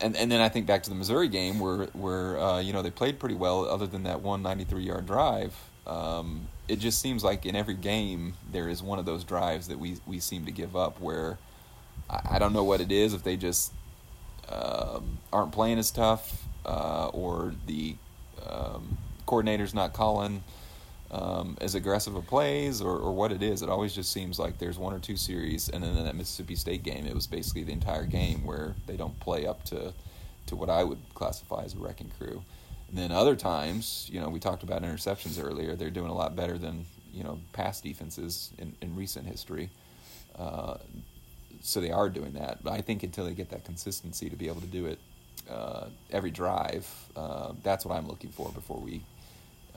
[0.00, 2.82] and and then I think back to the Missouri game where where uh, you know
[2.82, 5.54] they played pretty well, other than that one 93 yard drive.
[5.86, 9.78] Um, it just seems like in every game there is one of those drives that
[9.78, 11.38] we we seem to give up where
[12.08, 13.72] I, I don't know what it is if they just
[14.48, 17.96] um, aren't playing as tough uh, or the
[18.48, 18.96] um,
[19.26, 20.42] coordinator's not calling
[21.10, 23.62] um, as aggressive of plays or, or what it is.
[23.62, 26.56] It always just seems like there's one or two series, and then in that Mississippi
[26.56, 29.92] State game, it was basically the entire game where they don't play up to
[30.46, 32.42] to what I would classify as a wrecking crew.
[32.88, 35.76] And then other times, you know, we talked about interceptions earlier.
[35.76, 39.70] They're doing a lot better than you know past defenses in, in recent history.
[40.36, 40.78] Uh,
[41.60, 42.64] so they are doing that.
[42.64, 44.98] But I think until they get that consistency to be able to do it
[45.50, 46.88] uh, every drive.
[47.16, 49.02] Uh, that's what I'm looking for before we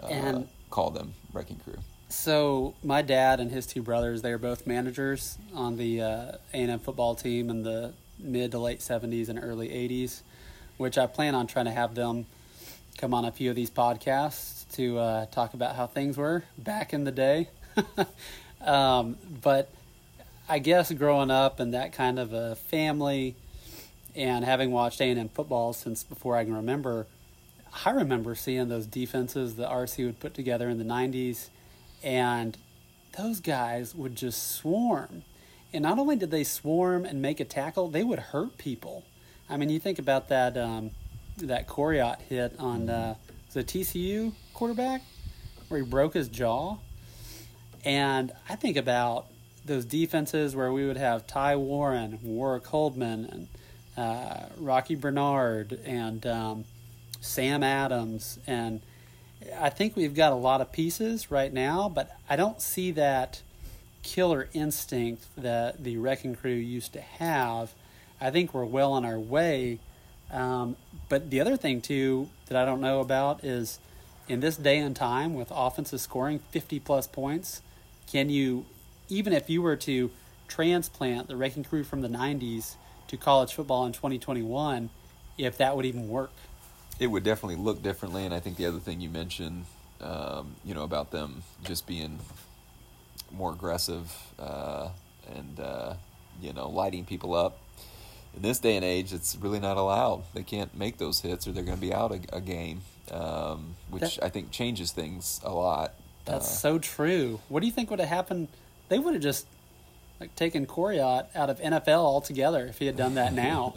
[0.01, 1.78] uh, and call them wrecking crew.
[2.09, 6.80] So my dad and his two brothers, they are both managers on the uh, A&M
[6.80, 10.22] football team in the mid to late 70s and early 80s.
[10.78, 12.26] which I plan on trying to have them
[12.97, 16.93] come on a few of these podcasts to uh, talk about how things were back
[16.93, 17.49] in the day.
[18.61, 19.70] um, but
[20.47, 23.36] I guess growing up in that kind of a family
[24.16, 27.07] and having watched A&M football since before I can remember,
[27.86, 31.49] I remember seeing those defenses that RC would put together in the 90s,
[32.03, 32.57] and
[33.18, 35.24] those guys would just swarm.
[35.74, 39.03] And not only did they swarm and make a tackle, they would hurt people.
[39.49, 40.91] I mean, you think about that um,
[41.38, 43.16] that Coriat hit on uh,
[43.51, 45.01] the TCU quarterback
[45.68, 46.78] where he broke his jaw,
[47.84, 49.28] and I think about
[49.66, 53.47] those defenses where we would have Ty Warren, Warrick Holdman, and
[53.98, 56.66] uh, Rocky Bernard, and um,
[57.22, 58.82] Sam Adams, and
[59.58, 63.41] I think we've got a lot of pieces right now, but I don't see that
[64.04, 67.74] killer instinct that the Wrecking Crew used to have.
[68.22, 69.80] I think we're well on our way.
[70.32, 70.76] Um,
[71.10, 73.80] but the other thing, too, that I don't know about is
[74.28, 77.62] in this day and time with offenses scoring 50 plus points,
[78.12, 78.66] can you,
[79.10, 80.12] even if you were to
[80.48, 82.76] transplant the Wrecking Crew from the 90s
[83.08, 84.89] to college football in 2021,
[85.38, 86.32] if that would even work?
[86.99, 88.26] it would definitely look differently.
[88.26, 89.66] And I think the other thing you mentioned,
[90.01, 92.20] um, you know, about them just being
[93.32, 94.89] more aggressive uh,
[95.36, 95.95] and uh,
[96.41, 97.60] you know lighting people up.
[98.36, 100.24] In this day and age, it's really not allowed.
[100.34, 103.76] They can't make those hits, or they're going to be out a, a game, um,
[103.89, 105.93] which that, I think changes things a lot.
[106.26, 107.39] That's uh, so true.
[107.47, 108.49] What do you think would have happened?
[108.89, 109.47] They would have just
[110.20, 113.76] like taking Coriat out of NFL altogether if he had done that now.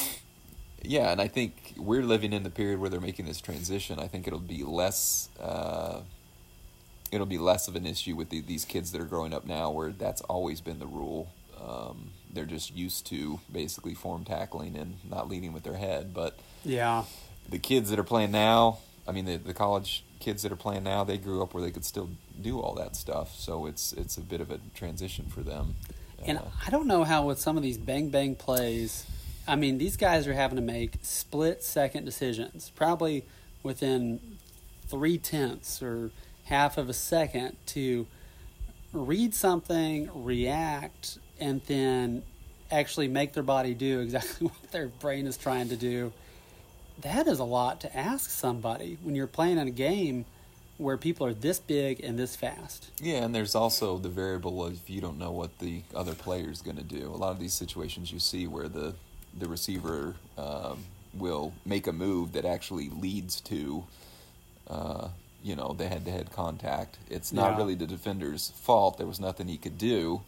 [0.82, 3.98] yeah, and I think we're living in the period where they're making this transition.
[3.98, 5.28] I think it'll be less.
[5.40, 6.00] Uh,
[7.12, 9.70] it'll be less of an issue with the, these kids that are growing up now,
[9.70, 11.28] where that's always been the rule.
[11.64, 16.12] Um, they're just used to basically form tackling and not leading with their head.
[16.12, 17.04] But yeah,
[17.48, 20.84] the kids that are playing now, I mean, the, the college kids that are playing
[20.84, 22.10] now, they grew up where they could still
[22.40, 23.34] do all that stuff.
[23.34, 25.76] So it's it's a bit of a transition for them.
[26.24, 29.06] And uh, I don't know how with some of these bang bang plays
[29.48, 33.24] I mean, these guys are having to make split second decisions, probably
[33.62, 34.38] within
[34.88, 36.10] three tenths or
[36.44, 38.06] half of a second to
[38.92, 42.22] read something, react, and then
[42.70, 46.12] actually make their body do exactly what their brain is trying to do.
[47.02, 50.24] That is a lot to ask somebody when you're playing in a game
[50.78, 52.90] where people are this big and this fast.
[53.00, 56.62] Yeah, and there's also the variable of you don't know what the other player is
[56.62, 57.08] going to do.
[57.08, 58.94] A lot of these situations you see where the
[59.38, 60.84] the receiver um,
[61.14, 63.84] will make a move that actually leads to,
[64.68, 65.08] uh,
[65.42, 66.96] you know, the head-to-head contact.
[67.10, 67.56] It's not yeah.
[67.58, 68.96] really the defender's fault.
[68.96, 70.22] There was nothing he could do,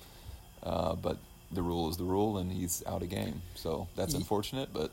[0.62, 1.16] uh, but
[1.50, 3.40] the rule is the rule, and he's out of game.
[3.54, 4.90] So that's unfortunate, but.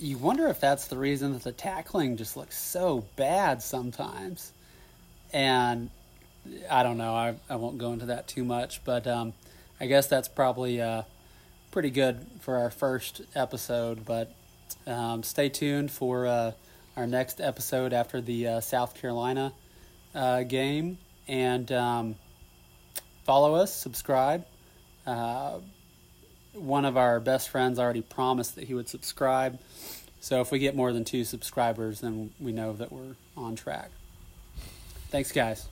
[0.00, 4.52] You wonder if that's the reason that the tackling just looks so bad sometimes.
[5.32, 5.90] And
[6.70, 7.14] I don't know.
[7.14, 9.32] I, I won't go into that too much, but um,
[9.80, 11.02] I guess that's probably uh,
[11.70, 14.32] pretty good for our first episode, but
[14.86, 16.52] um, stay tuned for uh,
[16.96, 19.52] our next episode after the uh, South Carolina
[20.14, 20.98] uh, game.
[21.26, 22.14] And um,
[23.24, 24.44] follow us, subscribe.
[26.58, 29.58] One of our best friends already promised that he would subscribe.
[30.20, 33.90] So if we get more than two subscribers, then we know that we're on track.
[35.10, 35.68] Thanks, guys.